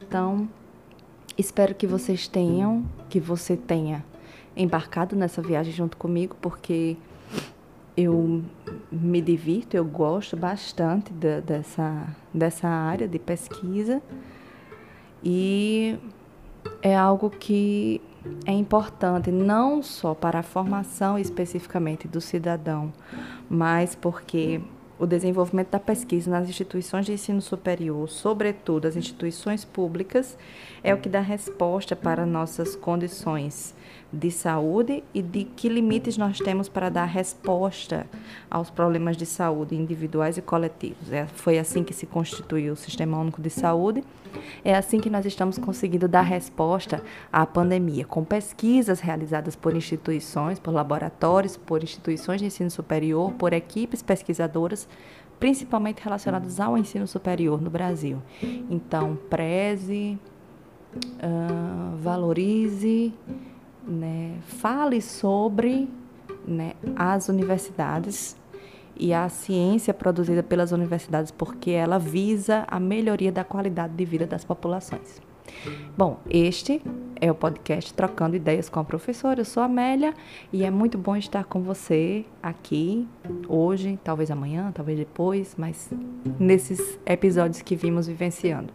Então, 0.00 0.48
espero 1.36 1.74
que 1.74 1.86
vocês 1.86 2.28
tenham, 2.28 2.86
que 3.08 3.18
você 3.18 3.56
tenha 3.56 4.04
embarcado 4.56 5.16
nessa 5.16 5.42
viagem 5.42 5.72
junto 5.72 5.96
comigo, 5.96 6.36
porque 6.40 6.96
eu 7.96 8.42
me 8.90 9.20
divirto, 9.20 9.76
eu 9.76 9.84
gosto 9.84 10.36
bastante 10.36 11.12
de, 11.12 11.40
dessa, 11.40 12.16
dessa 12.32 12.68
área 12.68 13.08
de 13.08 13.18
pesquisa 13.18 14.00
e 15.22 15.98
é 16.82 16.96
algo 16.96 17.28
que 17.30 18.00
é 18.46 18.52
importante 18.52 19.30
não 19.30 19.82
só 19.82 20.14
para 20.14 20.40
a 20.40 20.42
formação 20.42 21.18
especificamente 21.18 22.06
do 22.06 22.20
cidadão, 22.20 22.92
mas 23.48 23.94
porque 23.94 24.60
o 24.98 25.06
desenvolvimento 25.06 25.70
da 25.70 25.80
pesquisa 25.80 26.30
nas 26.30 26.48
instituições 26.48 27.06
de 27.06 27.12
ensino 27.12 27.40
superior, 27.40 28.08
sobretudo 28.08 28.86
as 28.86 28.96
instituições 28.96 29.64
públicas, 29.64 30.36
é 30.84 30.92
o 30.92 30.98
que 30.98 31.08
dá 31.08 31.20
resposta 31.20 31.96
para 31.96 32.26
nossas 32.26 32.76
condições 32.76 33.74
de 34.12 34.30
saúde 34.30 35.04
e 35.14 35.22
de 35.22 35.44
que 35.44 35.68
limites 35.68 36.16
nós 36.16 36.38
temos 36.38 36.68
para 36.68 36.88
dar 36.88 37.04
resposta 37.04 38.06
aos 38.50 38.68
problemas 38.68 39.16
de 39.16 39.24
saúde 39.24 39.76
individuais 39.76 40.36
e 40.36 40.42
coletivos. 40.42 41.12
É, 41.12 41.26
foi 41.26 41.58
assim 41.58 41.84
que 41.84 41.94
se 41.94 42.06
constituiu 42.06 42.72
o 42.72 42.76
Sistema 42.76 43.18
Único 43.18 43.40
de 43.40 43.50
Saúde. 43.50 44.02
É 44.64 44.74
assim 44.74 45.00
que 45.00 45.10
nós 45.10 45.24
estamos 45.26 45.58
conseguindo 45.58 46.08
dar 46.08 46.22
resposta 46.22 47.02
à 47.32 47.46
pandemia, 47.46 48.04
com 48.04 48.24
pesquisas 48.24 49.00
realizadas 49.00 49.56
por 49.56 49.76
instituições, 49.76 50.58
por 50.58 50.72
laboratórios, 50.72 51.56
por 51.56 51.82
instituições 51.82 52.40
de 52.40 52.46
ensino 52.46 52.70
superior, 52.70 53.32
por 53.32 53.52
equipes 53.52 54.02
pesquisadoras, 54.02 54.88
principalmente 55.38 56.02
relacionadas 56.02 56.60
ao 56.60 56.76
ensino 56.76 57.06
superior 57.06 57.60
no 57.60 57.70
Brasil. 57.70 58.18
Então, 58.68 59.18
preze, 59.28 60.18
uh, 60.96 61.96
valorize 61.96 63.12
né, 63.86 64.36
fale 64.42 65.00
sobre 65.00 65.88
né, 66.46 66.72
as 66.96 67.28
universidades 67.28 68.36
e 68.96 69.14
a 69.14 69.28
ciência 69.28 69.94
produzida 69.94 70.42
pelas 70.42 70.72
universidades, 70.72 71.30
porque 71.30 71.70
ela 71.70 71.98
visa 71.98 72.64
a 72.68 72.78
melhoria 72.78 73.32
da 73.32 73.42
qualidade 73.42 73.94
de 73.94 74.04
vida 74.04 74.26
das 74.26 74.44
populações. 74.44 75.20
Bom, 75.96 76.18
este 76.28 76.82
é 77.20 77.30
o 77.30 77.34
podcast 77.34 77.92
Trocando 77.92 78.36
Ideias 78.36 78.68
com 78.68 78.80
a 78.80 78.84
Professora. 78.84 79.40
Eu 79.40 79.44
sou 79.44 79.62
a 79.62 79.66
Amélia 79.66 80.14
e 80.52 80.64
é 80.64 80.70
muito 80.70 80.96
bom 80.96 81.16
estar 81.16 81.44
com 81.44 81.62
você 81.62 82.24
aqui 82.42 83.06
hoje, 83.48 83.98
talvez 84.02 84.30
amanhã, 84.30 84.70
talvez 84.72 84.98
depois, 84.98 85.54
mas 85.58 85.90
nesses 86.38 86.98
episódios 87.04 87.62
que 87.62 87.74
vimos 87.74 88.06
vivenciando. 88.06 88.72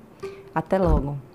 Até 0.54 0.78
logo! 0.78 1.35